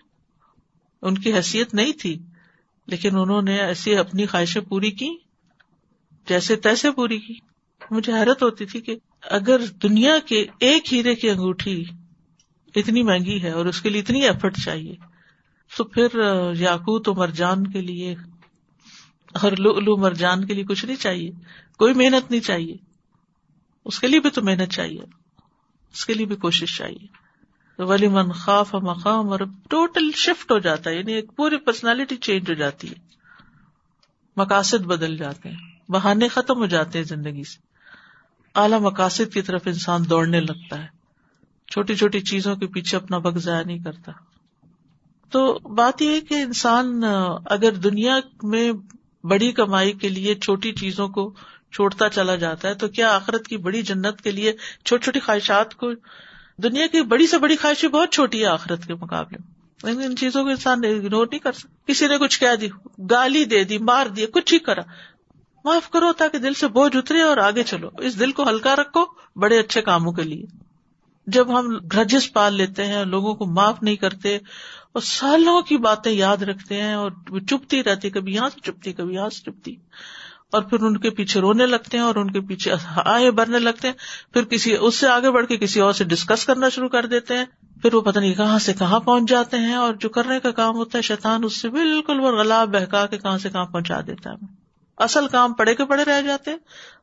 ان 1.03 1.14
کی 1.14 1.33
حیثیت 1.35 1.74
نہیں 1.74 1.92
تھی، 1.92 2.18
لیکن 2.87 3.16
انہوں 3.16 3.42
نے 3.42 3.57
ایسی 3.57 3.96
اپنی 3.96 4.27
خواہشیں 4.27 4.62
پوری 4.62 4.90
کی 4.90 5.16
جیسے 6.29 6.57
تیسے 6.57 6.91
پوری 6.91 7.19
کی۔ 7.19 7.35
مجھے 7.91 8.13
حیرت 8.13 8.43
ہوتی 8.43 8.67
تھی 8.67 8.81
کہ 8.81 8.97
اگر 9.23 9.61
دنیا 9.83 10.19
کے 10.19 10.47
ایک 10.61 10.95
ہیرے 10.95 11.15
کی 11.15 11.31
انگوٹھی 11.31 11.85
اتنی 12.75 13.03
مہنگی 13.03 13.43
ہے 13.43 13.51
اور 13.51 13.67
اس 13.67 13.81
کے 13.83 13.89
لیے 13.89 14.01
اتنی 14.01 14.23
ایفرٹ 14.23 14.57
چاہیے، 14.65 14.95
تو 15.77 15.85
پھر 15.85 16.07
یاقوت 16.57 17.09
و 17.09 17.15
مرجان 17.15 17.67
کے 17.67 17.81
لیے، 17.81 18.15
اور 19.43 19.53
لو 19.53 19.97
مرجان 19.97 20.47
کے 20.47 20.55
لیے 20.55 20.65
کچھ 20.65 20.85
نہیں 20.85 20.97
چاہیے۔ 20.97 21.31
کوئی 21.79 21.95
محنت 21.95 22.31
نہیں 22.31 22.41
چاہیے۔ 22.41 22.77
اس 23.85 24.01
کے 24.01 24.07
لیے 24.07 24.21
بھی 24.21 24.31
تو 24.31 24.43
محنت 24.43 24.73
چاہیے۔ 24.73 25.01
اس 25.93 26.07
کے 26.07 26.15
لیے 26.15 26.27
بھی 26.27 26.37
کوشش 26.37 26.79
چاہیے۔ 26.79 27.07
ولی 27.79 28.09
من 28.09 28.33
خوف 28.33 28.75
مقام 28.75 29.29
اور 29.29 29.41
ٹوٹل 29.71 30.11
شفٹ 30.15 30.51
ہو 30.51 30.59
جاتا 30.59 30.91
ہے 30.91 30.97
یعنی 30.97 31.13
ایک 31.13 31.37
پوری 31.37 31.57
پرسنالٹی 31.57 32.17
چینج 32.17 32.51
ہو 32.51 32.55
جاتی 32.55 32.89
ہے۔ 32.89 32.95
مقاصد 34.37 34.81
بدل 34.81 35.17
جاتے 35.17 35.49
ہیں۔ 35.49 35.74
بہانے 35.88 36.29
ختم 36.29 36.57
ہو 36.57 36.66
جاتے 36.66 36.99
ہیں 36.99 37.05
زندگی 37.05 37.44
سے۔ 37.44 37.59
اعلی 38.55 38.77
مقاصد 38.79 39.33
کی 39.33 39.42
طرف 39.42 39.62
انسان 39.66 40.03
دوڑنے 40.11 40.40
لگتا 40.40 40.83
ہے۔ 40.83 40.87
چھوٹی 41.73 41.94
چھوٹی 41.94 42.20
چیزوں 42.20 42.57
کے 42.57 42.66
پیچھے 42.66 42.97
اپنا 42.97 43.16
وقت 43.16 43.38
ضائع 43.38 43.64
نہیں 43.64 43.79
کرتا۔ 43.79 44.12
تو 45.31 45.59
بات 45.75 46.03
یہ 46.03 46.09
ہے 46.09 46.20
کہ 46.20 46.35
انسان، 46.35 47.03
اگر 47.47 47.73
دنیا 47.73 48.18
میں 48.42 48.73
بڑی 49.27 49.53
کمائی 49.53 49.92
کے 49.92 50.09
لیے 50.09 50.35
چھوٹی 50.35 50.73
چیزوں 50.73 51.09
کو 51.09 51.35
چھوڑتا 51.73 52.09
چلا 52.09 52.37
جاتا 52.37 52.68
ہے، 52.68 52.75
تو 52.75 52.88
کیا 52.88 53.14
آخرت 53.14 53.47
کی 53.47 53.57
بڑی 53.57 53.83
جنت 53.83 54.20
کے 54.20 54.31
لیے 54.31 54.53
چھوٹی 54.85 55.03
چھوٹی 55.03 55.20
خواہشات 55.20 55.75
کو، 55.75 55.92
دنیا 56.57 56.87
کی 56.87 57.03
بڑی 57.03 57.27
سے 57.27 57.38
بڑی 57.38 57.57
خواہشیں 57.57 57.88
بہت 57.88 58.11
چھوٹی 58.11 58.40
ہے 58.42 58.47
آخرت 58.47 58.87
کے 58.87 58.94
مقابلے 58.94 59.38
میں۔ 59.42 60.07
ان 60.07 60.16
چیزوں 60.16 60.44
کو 60.44 60.51
انسان 60.51 60.81
اگنور 60.85 61.27
نہیں 61.31 61.38
کر 61.38 61.53
سکتا۔ 61.53 61.87
کسی 61.87 62.07
نے 62.07 62.18
کچھ 62.18 62.40
کہہ 62.40 62.57
دی، 62.61 62.68
گالی 63.11 63.44
دے 63.44 63.64
دی، 63.64 63.79
مار 63.79 64.07
دیا 64.07 64.27
کچھ 64.33 64.55
ہی 64.55 64.59
کرا۔ 64.59 64.81
معاف 65.64 65.90
کرو 65.90 66.12
تاکہ 66.12 66.38
دل 66.38 66.55
سے 66.55 66.68
بوجھ 66.68 66.96
اترے 66.96 67.22
اور 67.22 67.37
آگے 67.37 67.62
چلو۔ 67.62 67.90
اس 67.98 68.20
دل 68.20 68.33
کو 68.33 68.48
ہلکا 68.48 68.77
رکھو 68.77 69.05
بڑے 69.37 69.59
اچھے 69.59 69.83
کاموں 69.83 70.12
کے 70.12 70.22
لیے۔ 70.22 70.44
جب 71.27 71.59
ہم 71.59 71.79
گرجس 71.92 72.33
پال 72.33 72.55
لیتے 72.55 72.87
ہیں 72.87 73.05
لوگوں 73.05 73.35
کو 73.35 73.46
معاف 73.46 73.83
نہیں 73.83 73.96
کرتے 73.96 74.37
اور 74.37 75.00
سالوں 75.00 75.62
کی 75.62 75.77
باتیں 75.77 76.12
یاد 76.12 76.37
رکھتے 76.37 76.83
ہیں 76.83 76.94
اور 76.94 77.11
وہ 77.31 77.38
چپتی 77.38 77.85
رہتی، 77.85 78.11
کبھی 78.11 78.35
یہاں 78.35 78.48
سے 78.48 78.61
چپتی، 78.61 78.92
کبھی 78.92 79.14
یہاں 79.14 79.29
سے 79.29 79.50
چپتی۔ 79.50 79.77
اور 80.53 80.62
پھر 80.62 80.83
ان 80.83 80.96
کے 80.96 81.11
پیچھے 81.11 81.40
رونے 81.40 81.66
لگتے 81.66 81.96
ہیں 81.96 82.05
اور 82.05 82.14
ان 82.14 82.31
کے 82.31 82.40
پیچھے 82.40 82.74
آئے 82.96 83.31
بھرنے 83.31 83.59
لگتے 83.59 83.88
ہیں۔ 83.88 83.94
پھر 84.33 84.44
کسی، 84.44 84.77
اس 84.81 84.94
سے 84.94 85.09
آگے 85.09 85.31
بڑھ 85.31 85.46
کے 85.46 85.57
کسی 85.57 85.81
اور 85.81 85.92
سے 85.92 86.05
ڈسکس 86.05 86.46
کرنا 86.46 86.68
شروع 86.68 86.88
کر 86.88 87.07
دیتے 87.07 87.37
ہیں۔ 87.37 87.44
پھر 87.83 87.94
وہ 87.94 88.00
پتہ 88.00 88.18
نہیں 88.18 88.35
کہاں 88.35 88.59
سے 88.59 88.72
کہاں 88.72 89.00
پہنچ 89.00 89.31
جاتے 89.31 89.59
ہیں 89.59 89.74
اور 89.74 89.94
جو 89.94 90.09
کرنے 90.09 90.40
کا 90.40 90.50
کام 90.50 90.74
ہوتا 90.77 90.98
ہے 90.98 91.03
شیطان 91.03 91.44
اس 91.44 91.57
سے 91.57 91.68
بالکل 91.68 92.20
وہ 92.20 92.31
غلاب، 92.31 92.74
بہکا 92.74 93.07
کے 93.07 93.18
کہاں 93.18 93.38
سے 93.38 93.50
کہاں 93.50 93.64
پہنچا 93.64 94.00
دیتا 94.07 94.33
ہے۔ 94.33 94.63
اصل 94.96 95.28
کام 95.28 95.52
پڑے 95.52 95.74
کے 95.74 95.85
پڑے 95.85 96.04
رہ 96.04 96.20
جاتے 96.20 96.50
ہیں 96.50 96.59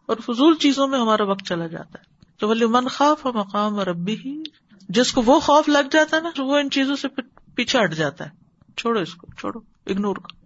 اور 0.05 0.17
فضول 0.17 0.55
چیزوں 0.55 0.87
میں 0.87 0.99
ہمارا 0.99 1.23
وقت 1.23 1.45
چلا 1.45 1.67
جاتا 1.67 1.99
ہے۔ 1.99 2.25
تو 2.37 2.47
بولے 2.47 2.65
من 2.67 2.87
خوف 2.87 3.25
اور 3.25 3.33
مقام 3.33 3.79
اور 3.79 3.87
ابھی 3.87 4.17
ہی، 4.25 4.43
جس 4.89 5.11
کو 5.11 5.21
وہ 5.21 5.39
خوف 5.39 5.69
لگ 5.69 5.87
جاتا 5.91 6.17
ہے 6.17 6.21
نا، 6.21 6.29
وہ 6.37 6.57
ان 6.57 6.69
چیزوں 6.69 6.95
سے 6.95 7.07
پیچھے 7.55 7.83
ہٹ 7.83 7.93
جاتا 7.93 8.25
ہے۔ 8.25 8.29
چھوڑو 8.77 8.99
اس 8.99 9.15
کو، 9.15 9.27
چھوڑو 9.37 9.59
اگنور 9.85 10.15
کرو۔ 10.15 10.45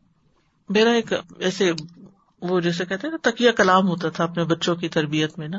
میرا 0.69 0.91
ایک 0.91 1.13
ایسے 1.39 1.71
وہ 2.41 2.59
جیسے 2.59 2.85
کہتے 2.85 3.09
نا 3.09 3.17
تکیا 3.21 3.51
کلام 3.51 3.87
ہوتا 3.87 4.09
تھا 4.09 4.23
اپنے 4.23 4.43
بچوں 4.43 4.75
کی 4.75 4.89
تربیت 4.89 5.39
میں 5.39 5.47
نا۔ 5.47 5.57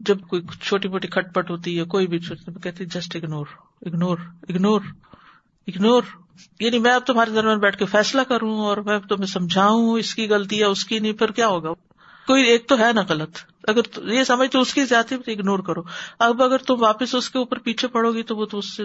جب 0.00 0.20
کوئی 0.20 0.42
چھوٹی 0.62 0.88
موٹی 0.88 1.08
کھٹ 1.08 1.34
پٹ 1.34 1.50
ہوتی 1.50 1.78
ہے، 1.78 1.84
کوئی 1.84 2.06
بھی 2.06 2.18
کہتے 2.62 2.84
just 2.84 3.16
ignore 3.16 3.46
ignore 3.82 4.18
ignore 4.48 4.80
ignore 5.66 6.02
یعنی 6.60 6.78
میں 6.78 6.92
اب 6.92 7.06
تمہارے 7.06 7.30
درمیان 7.30 7.58
بیٹھ 7.58 7.78
کے 7.78 7.84
فیصلہ 7.84 8.20
کروں 8.20 8.58
اور 8.58 8.76
میں 8.76 8.98
تمہیں 8.98 9.26
سمجھاؤں 9.26 9.98
اس 9.98 10.14
کی 10.14 10.28
غلطی 10.28 10.58
ہے 10.58 10.64
اس 10.64 10.84
کی 10.84 10.98
نہیں 10.98 11.12
پھر 11.12 11.30
کیا 11.30 11.48
ہوگا؟ 11.48 11.72
کوئی 12.26 12.44
ایک 12.44 12.68
تو 12.68 12.78
ہے 12.78 12.92
نا 12.92 13.02
غلط۔ 13.08 13.38
اگر 13.68 14.02
یہ 14.02 14.24
سمجھ 14.24 14.50
تو 14.50 14.60
اس 14.60 14.74
کی 14.74 14.84
زیادتی 14.84 15.32
اگنور 15.32 15.58
کرو۔ 15.58 15.82
اب 16.18 16.42
اگر 16.42 16.58
تم 16.58 16.82
واپس 16.82 17.14
اس 17.14 17.30
کے 17.30 17.38
اوپر 17.38 17.58
پیچھے 17.58 17.88
پڑو 17.88 18.12
گی 18.12 18.22
تو 18.22 18.36
وہ 18.36 18.44
تو 18.44 18.58
اس 18.58 18.76
سے 18.76 18.84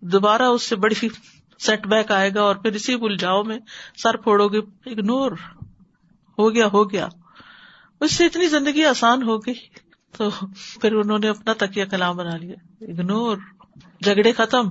دوبارہ 0.00 0.42
اس 0.42 0.62
سے 0.62 0.76
بڑی 0.76 1.08
سیٹ 1.58 1.86
بیک 1.86 2.12
آئے 2.12 2.30
گا 2.34 2.42
اور 2.42 2.56
پھر 2.56 2.72
اسی 2.72 2.94
الجھاؤ 2.94 3.42
میں 3.42 3.58
سر 4.02 4.16
پھوڑو 4.16 4.48
گے 4.48 4.58
اگنور 4.90 5.32
ہو 6.38 6.54
گیا 6.54 6.66
ہو 6.72 6.90
گیا۔ 6.90 7.08
اس 8.00 8.12
سے 8.12 8.26
اتنی 8.26 8.46
زندگی 8.46 8.84
آسان 8.84 9.22
ہو 9.22 9.38
گئی۔ 9.38 9.54
تو 10.16 10.30
پھر 10.80 10.92
انہوں 10.92 11.18
نے 11.18 11.28
اپنا 11.28 11.52
تکیا 11.58 11.84
کلام 11.84 12.16
بنا 12.16 12.36
لیا۔ 12.36 12.54
اگنور 12.80 13.36
جھگڑے 14.02 14.32
ختم۔ 14.32 14.62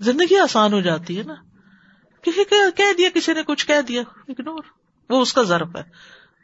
زندگی 0.00 0.38
آسان 0.38 0.72
ہو 0.72 0.80
جاتی 0.80 1.18
ہے 1.18 1.22
نا۔ 1.22 1.34
کسی 2.22 2.44
کہہ 2.76 2.92
دیا، 2.98 3.08
کسی 3.14 3.32
نے 3.32 3.42
کچھ 3.42 3.66
کہہ 3.66 3.80
دیا 3.88 4.02
اگنور 4.28 4.62
وہ 5.10 5.20
اس 5.20 5.32
کا 5.32 5.42
ضرب 5.42 5.76
ہے، 5.76 5.82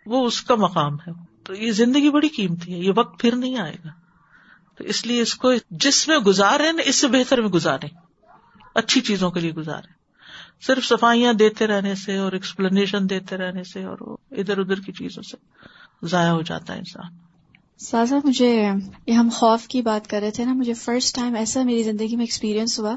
وہ 0.06 0.26
اس 0.26 0.42
کا 0.42 0.54
مقام 0.54 0.94
ہے۔ 0.94 1.10
تو 1.44 1.54
یہ 1.54 1.72
زندگی 1.72 2.10
بڑی 2.10 2.28
قیمتی 2.28 2.72
ہے، 2.72 2.78
یہ 2.78 2.92
وقت 2.96 3.20
پھر 3.20 3.36
نہیں 3.36 3.58
آئے 3.58 3.76
گا۔ 3.84 3.90
تو 4.78 4.84
اس 4.84 5.06
لیے 5.06 5.22
اس 5.22 5.34
کو 5.34 5.52
جس 5.70 6.08
میں 6.08 6.18
گزارے 6.18 6.72
نا 6.72 6.82
اس 6.86 6.96
سے 6.96 7.06
بہتر 7.08 7.40
میں 7.40 7.48
گزارے۔ 7.48 7.86
اچھی 8.74 9.00
چیزوں 9.00 9.30
کے 9.30 9.40
لیے 9.40 9.52
گزارے۔ 9.52 10.02
صرف 10.66 10.84
صفائیاں 10.84 11.32
دیتے 11.32 11.66
رہنے 11.66 11.94
سے 11.94 12.16
اور 12.16 12.32
ایکسپلینیشن 12.32 13.10
دیتے 13.10 13.36
رہنے 13.36 13.64
سے 13.64 13.84
اور 13.84 14.16
ادھر 14.30 14.58
ادھر 14.58 14.80
کی 14.80 14.92
چیزوں 14.92 15.22
سے 15.22 15.36
ضائع 16.06 16.30
ہو 16.30 16.42
جاتا 16.42 16.72
ہے 16.72 16.78
انسان۔ 16.78 17.16
سازا، 17.78 18.16
مجھے 18.24 18.70
یہ 19.06 19.12
ہم 19.12 19.28
خوف 19.32 19.66
کی 19.66 19.82
بات 19.82 20.10
کر 20.10 20.20
رہے 20.20 20.30
تھے 20.30 20.44
نا، 20.44 20.52
مجھے 20.52 20.74
فرسٹ 20.74 21.16
ٹائم 21.16 21.34
ایسا 21.34 21.62
میری 21.62 21.82
زندگی 21.82 22.16
میں 22.16 22.22
ایکسپیرینس 22.22 22.78
ہوا۔ 22.78 22.96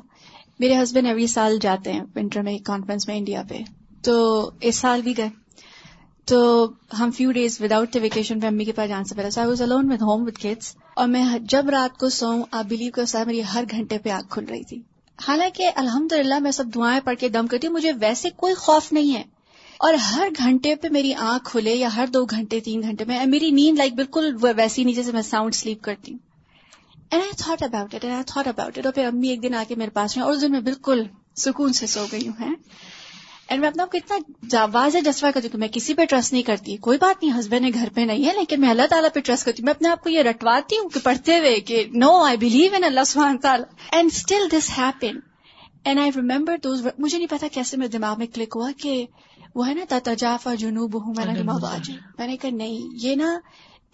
میرے 0.59 0.83
ہسبینڈ 0.83 1.07
ایوری 1.07 1.27
سال 1.27 1.57
جاتے 1.61 1.93
ہیں 1.93 2.01
ونٹر 2.15 2.41
میں 2.41 2.57
کانفرنس 2.57 3.07
میں 3.07 3.17
انڈیا 3.17 3.43
پہ۔ 3.49 3.57
تو 4.03 4.49
اس 4.61 4.75
سال 4.75 5.01
بھی 5.01 5.17
گئے۔ 5.17 5.29
تو 6.25 6.69
ہم 6.99 7.11
فیو 7.11 7.31
ڈیز 7.31 7.61
وداؤٹ 7.61 7.97
ویکیشن 8.01 8.39
پہ، 8.39 8.47
امی 8.47 8.65
کے 8.65 8.71
پاس 8.71 8.89
جان 8.89 9.03
سے 9.03 9.15
پہلے۔ 9.15 9.29
I 9.37 9.47
was 9.47 9.61
alone 9.61 9.91
with 9.91 10.01
home 10.01 10.23
with 10.23 10.33
kids 10.33 10.75
اور 10.95 11.07
میں 11.07 11.25
جب 11.39 11.69
رات 11.69 11.99
کو 11.99 12.09
سو 12.09 12.43
آپ 12.51 12.65
بلیو 12.65 12.91
کر 12.91 13.05
سر 13.05 13.25
میری 13.25 13.41
ہر 13.53 13.63
گھنٹے 13.71 13.97
پہ 13.97 14.09
آگ 14.09 14.23
کھل 14.29 14.45
رہی 14.45 14.63
تھی۔ 14.63 14.81
حالانکہ 15.27 15.71
الحمد 15.75 16.13
للہ 16.13 16.39
میں 16.39 16.51
سب 16.51 16.63
دعائیں 16.75 16.99
پڑھ 17.05 17.15
کے 17.19 17.29
دم 17.29 17.47
کرتی 17.47 17.67
ہوں، 17.67 17.73
مجھے 17.73 17.91
ویسے 17.99 18.29
کوئی 18.29 18.53
خوف 18.53 18.93
نہیں 18.93 19.15
ہے۔ 19.15 19.23
اور 19.79 19.93
ہر 19.93 20.27
گھنٹے 20.37 20.75
پہ 20.75 20.87
میری 20.91 21.13
آنکھ 21.13 21.51
کھلے 21.51 21.75
یا 21.75 21.95
ہر 21.95 22.07
دو 22.07 22.25
گھنٹے، 22.25 22.59
تین 22.59 22.81
گھنٹے 22.81 23.05
میں، 23.05 23.25
میری 23.25 23.51
نیند 23.51 23.77
لائک 23.77 23.93
بالکل 23.93 24.35
ویسی 24.41 24.83
نہیں 24.83 24.95
جیسے 24.95 25.11
میں 25.11 25.21
ساؤنڈ 25.21 25.55
سلیپ 25.55 25.81
کرتی 25.81 26.11
ہوں۔ 26.11 26.24
And 27.15 27.23
I 27.23 27.43
thought 27.43 27.63
about 27.63 27.95
it 27.95 28.03
and 28.03 28.15
I 28.15 28.23
thought 28.27 28.47
about 28.47 28.77
it 28.77 28.85
اور 28.85 28.93
پھر 28.93 29.05
امی 29.05 29.27
ایک 29.27 29.43
دن 29.43 29.53
آ 29.53 29.63
کے 29.67 29.75
میرے 29.75 29.89
پاس 29.89 30.17
میں 30.17 30.25
اور 30.25 30.33
اس 30.33 30.41
دن 30.41 30.51
میں 30.51 30.59
بالکل 30.59 31.03
سکون 31.35 31.73
سے 31.73 31.87
سو 31.87 32.05
گئی 32.11 32.27
ہوں 32.27 32.55
اینڈ 33.47 33.61
میں 33.61 33.69
اپنا 33.69 33.83
آپ 33.83 33.91
کو 33.91 33.97
اتنا 33.97 34.65
واضح 34.73 34.97
جسوا 35.05 35.31
کرتی 35.31 35.47
ہوں 35.47 35.51
کہ 35.51 35.57
میں 35.57 35.67
کسی 35.67 35.93
پہ 35.93 36.05
ٹرسٹ 36.05 36.33
نہیں 36.33 36.43
کرتی۔ 36.43 36.77
کوئی 36.77 36.97
بات 37.01 37.23
نہیں 37.23 37.39
ہسبینڈ 37.39 37.73
گھر 37.73 37.87
پہ 37.93 38.01
نہیں 38.01 38.25
ہے 38.25 38.31
لیکن 38.35 38.61
میں 38.61 38.69
اللہ 38.69 38.87
تعالیٰ 38.89 39.09
پہ 39.13 39.19
ٹرسٹ 39.19 39.45
کرتی 39.45 39.61
ہوں۔ 39.61 39.65
میں 39.65 39.73
اپنے 39.73 39.89
آپ 39.89 40.03
کو 40.03 40.09
یہ 40.09 40.21
رٹواتی 40.21 40.77
ہوں 40.77 40.89
کہ 40.89 40.99
پڑھتے 41.03 41.39
ہوئے 41.39 41.59
کہ 41.59 41.85
نو 41.93 42.23
آئی 42.23 42.37
بلیو 42.37 42.75
ان 42.75 42.83
اللہ 42.83 43.03
سبحانہ 43.05 43.39
تعالیٰ 43.39 43.65
and 43.91 44.09
still 44.13 44.47
this 44.51 44.71
happen 44.77 45.19
and 45.83 45.99
I 45.99 46.11
remember 46.15 46.55
those 46.63 46.87
مجھے 46.97 47.17
نہیں 47.17 47.27
پتا 47.27 47.47
کیسے 47.51 47.77
میرے 47.77 47.89
دماغ 47.89 48.15
میں 48.17 48.27
کلک 48.27 48.53
ہوا 48.55 48.71
کہ 48.77 49.05
وہ 49.55 49.67
ہے 49.67 49.73
نا 49.73 49.99
تاجافا 49.99 50.53
جنوب 50.53 51.07
ہوں 51.07 51.13
میں 51.17 51.25
نے 51.25 51.43
میں 52.17 52.27
نے 52.27 52.37
کہا 52.37 52.49
نہیں 52.51 52.79
یہ 52.91 53.15
نا 53.15 53.39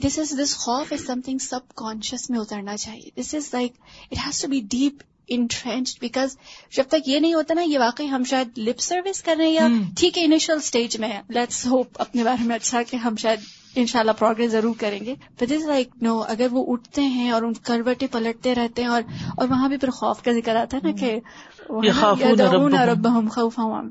دس 0.03 0.19
از 0.19 0.39
دس 0.39 0.55
خوف 0.55 0.93
از 0.93 1.05
سم 1.05 1.21
تھنگ 1.21 1.39
سب 1.39 1.59
کانشیس 1.75 2.29
میں 2.29 2.39
اترنا 2.39 2.77
چاہیے. 2.77 3.09
This 3.17 3.35
is 3.35 3.49
like 3.53 3.73
it 4.11 4.17
has 4.25 4.41
to 4.41 4.47
be 4.47 4.61
deep 4.61 5.03
entrench 5.27 5.99
because 6.01 6.37
جب 6.75 6.83
تک 6.87 7.09
یہ 7.09 7.19
نہیں 7.19 7.33
ہوتا 7.33 7.53
نا 7.53 7.61
یہ 7.61 7.79
واقعی 7.79 8.09
ہم 8.09 8.23
شاید 8.23 8.57
لپ 8.57 8.79
سروس 8.79 9.23
کر 9.23 9.35
رہے 9.37 9.45
ہیں 9.45 9.53
یا 9.53 9.67
ٹھیک 9.97 10.17
ہے 10.17 10.25
انیشل 10.25 10.55
اسٹیج 10.55 10.97
میں 10.99 11.21
لیٹس 11.29 11.65
ہوپ 11.65 11.87
اپنے 11.95 12.23
بارے 12.23 12.43
میں 12.43 12.55
اچھا 12.55 12.83
کہ 12.83 12.95
ہم 12.95 13.15
شاید 13.15 13.39
ان 13.75 13.85
شاء 13.85 13.99
اللہ 13.99 14.11
پروگرس 14.11 14.51
ضرور 14.51 14.73
کریں 14.77 14.99
گے. 15.05 15.15
بٹ 15.35 15.51
از 15.51 15.65
لائک 15.65 15.89
نو 16.01 16.19
اگر 16.19 16.47
وہ 16.51 16.73
اٹھتے 16.73 17.01
ہیں 17.01 17.29
اور 17.29 17.41
ان 17.41 17.53
کروٹے 17.53 18.07
پلٹتے 18.07 18.55
رہتے 18.55 18.81
ہیں 18.81 18.89
اور 18.89 19.01
اور 19.37 19.47
وہاں 19.47 19.69
بھی 19.69 19.77
پھر 19.77 19.89
خوف 19.89 20.23
کا 20.23 20.31
ذکر 20.31 20.55
آتا 20.55 20.77
ہے 20.77 20.87
نا 20.87 20.91
کہ 20.99 21.19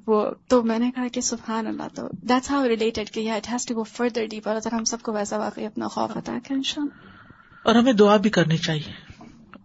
وہ 0.09 0.31
تو 0.49 0.63
میں 0.63 0.79
نے 0.79 0.91
کہا 0.91 1.09
کہ 1.09 1.21
سبحان 1.21 1.67
اللہ 1.67 1.83
تو 1.95 2.03
دیٹس 2.13 2.51
ہاؤ 2.51 2.69
ریلیٹڈ 2.69 3.11
کہ 3.11 3.31
it 3.31 3.53
has 3.53 3.67
to 3.67 3.75
go 3.75 3.83
further 3.83 4.27
deeper 4.27 4.57
اگر 4.57 4.75
ہم 4.75 4.85
سب 4.85 5.03
کو 5.03 5.13
ویسا 5.13 5.39
واقعی 5.39 5.67
اپنا 5.67 5.89
خوف 5.89 6.17
ہوتا 6.17 6.33
ہے 6.33 6.81
اور 7.65 7.75
ہمیں 7.75 7.93
دعا 7.93 8.17
بھی 8.17 8.31
کرنی 8.31 8.57
چاہیے۔ 8.57 9.10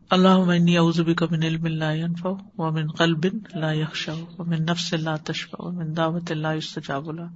اللہ 0.10 0.38
من 0.38 0.65
بک 1.04 1.24
من 1.32 1.44
علم 1.44 1.65
لا 1.65 1.94
ينفع 1.94 2.30
ومن 2.58 2.91
قلب 2.91 3.26
لا 3.56 3.74
يخشع 3.74 4.13
ومن 4.38 4.65
نفس 4.65 4.94
لا 4.94 5.15
تشفع 5.15 5.58
ومن 5.60 5.98
دعوت 5.98 6.32
لا 6.32 6.54
يستجاب 6.54 7.12
له 7.12 7.28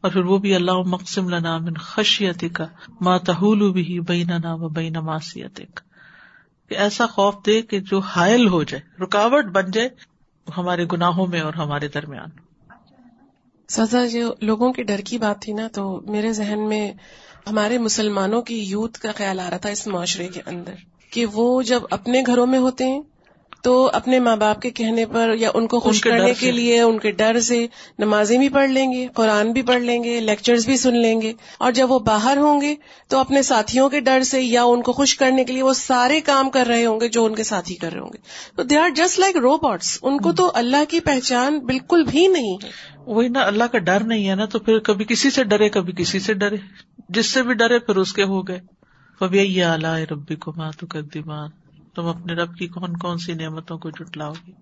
اور 0.00 0.10
پھر 0.10 0.24
وہ 0.24 0.38
بھی 0.38 0.54
اللہ 0.54 0.72
مقسم 0.72 1.28
لنا 1.28 1.58
من 1.58 1.74
خشیتک 1.74 2.62
ما 3.00 3.18
تحول 3.18 3.72
به 3.72 4.04
بیننا 4.06 4.54
و 4.54 4.68
بین 4.68 4.92
معصیتک۔ 4.92 5.80
کہ 6.68 6.74
ایسا 6.74 7.06
خوف 7.06 7.34
دے 7.46 7.62
کہ 7.62 7.80
جو 7.80 7.98
حائل 7.98 8.48
ہو 8.48 8.62
جائے، 8.62 9.04
رکاوٹ 9.04 9.44
بن 9.44 9.70
جائے 9.70 9.88
ہمارے 10.56 10.86
گناہوں 10.92 11.26
میں 11.26 11.40
اور 11.40 11.54
ہمارے 11.54 11.88
درمیان۔ 11.88 12.28
سزا 13.68 14.06
جو 14.06 14.08
جی، 14.08 14.46
لوگوں 14.46 14.72
کے 14.72 14.82
ڈر 14.82 15.00
کی 15.04 15.18
بات 15.18 15.42
تھی 15.42 15.52
نا، 15.52 15.68
تو 15.72 16.00
میرے 16.06 16.32
ذہن 16.32 16.68
میں 16.68 16.92
ہمارے 17.50 17.78
مسلمانوں 17.78 18.42
کی 18.42 18.62
یوتھ 18.62 18.98
کا 18.98 19.12
خیال 19.16 19.40
آ 19.40 19.50
رہا 19.50 19.56
تھا 19.56 19.68
اس 19.68 19.86
معاشرے 19.86 20.28
کے 20.28 20.40
اندر۔ 20.46 20.74
کہ 21.10 21.26
وہ 21.26 21.62
جب 21.62 21.82
اپنے 21.90 22.22
گھروں 22.26 22.46
میں 22.46 22.58
ہوتے 22.58 22.84
ہیں 22.84 23.02
تو 23.62 23.90
اپنے 23.92 24.18
ماں 24.18 24.36
باپ 24.36 24.62
کے 24.62 24.70
کہنے 24.70 25.06
پر 25.06 25.34
یا 25.38 25.50
ان 25.54 25.66
کو 25.66 25.80
خوش 25.80 26.00
کرنے 26.00 26.34
کے 26.34 26.50
لیے 26.50 26.80
ان 26.80 26.98
کے 26.98 27.10
ڈر 27.10 27.40
سے 27.40 27.66
نمازیں 27.98 28.38
بھی 28.38 28.48
پڑھ 28.48 28.70
لیں 28.70 28.92
گے 28.92 29.06
قرآن 29.14 29.52
بھی 29.52 29.62
پڑھ 29.62 29.82
لیں 29.82 30.04
گے 30.04 30.20
لیکچرز 30.20 30.66
بھی 30.66 30.76
سن 30.76 30.96
لیں 30.96 31.20
گے۔ 31.22 31.32
اور 31.58 31.72
جب 31.72 31.90
وہ 31.92 31.98
باہر 31.98 32.36
ہوں 32.36 32.60
گے 32.60 32.74
تو 33.08 33.18
اپنے 33.18 33.42
ساتھیوں 33.42 33.88
کے 33.88 34.00
ڈر 34.00 34.22
سے 34.22 34.42
یا 34.42 34.62
ان 34.64 34.82
کو 34.82 34.92
خوش 34.92 35.16
کرنے 35.16 35.44
کے 35.44 35.52
لیے 35.52 35.62
وہ 35.62 35.72
سارے 35.72 36.20
کام 36.20 36.50
کر 36.50 36.66
رہے 36.66 36.86
ہوں 36.86 37.00
گے 37.00 37.08
جو 37.08 37.24
ان 37.24 37.34
کے 37.34 37.44
ساتھی 37.44 37.74
کر 37.74 37.92
رہے 37.92 38.00
ہوں 38.00 38.08
گے۔ 38.08 38.18
تو 38.56 38.62
they 38.62 38.76
are 38.76 38.90
just 38.90 39.18
like 39.18 39.36
robots 39.36 39.98
ان 40.02 40.18
کو 40.18 40.32
تو 40.32 40.50
اللہ 40.54 40.84
کی 40.88 41.00
پہچان 41.00 41.58
بالکل 41.58 42.04
بھی 42.10 42.26
نہیں 42.26 42.56
ہے۔ 42.64 42.68
وہی 43.06 43.28
نا 43.28 43.46
اللہ 43.46 43.64
کا 43.64 43.78
ڈر 43.78 44.00
نہیں 44.00 44.28
ہے 44.28 44.34
نا 44.34 44.44
تو 44.44 44.58
پھر 44.58 44.78
کبھی 44.78 45.04
کسی 45.04 45.30
سے 45.30 45.44
ڈرے 45.44 45.68
کبھی 45.68 45.92
کسی 45.96 46.18
سے 46.18 46.34
ڈرے۔ 46.34 46.56
جس 47.08 47.26
سے 47.26 47.42
بھی 47.42 47.54
ڈرے 47.54 47.78
پھر 47.78 47.96
اس 47.96 48.12
کے 48.12 48.22
ہو 48.22 48.48
گئے۔ 48.48 48.77
اعلی 49.20 50.06
ربی 50.10 50.36
کو 50.36 50.52
ماتو 50.56 50.86
کر 50.86 51.02
تم 51.94 52.06
اپنے 52.06 52.34
رب 52.34 52.54
کی 52.54 52.66
کون 52.66 52.96
کون 52.96 53.18
سی 53.18 53.34
نعمتوں 53.34 53.78
کو 53.78 53.90
جٹلاؤ 53.90 54.32
گی 54.46 54.52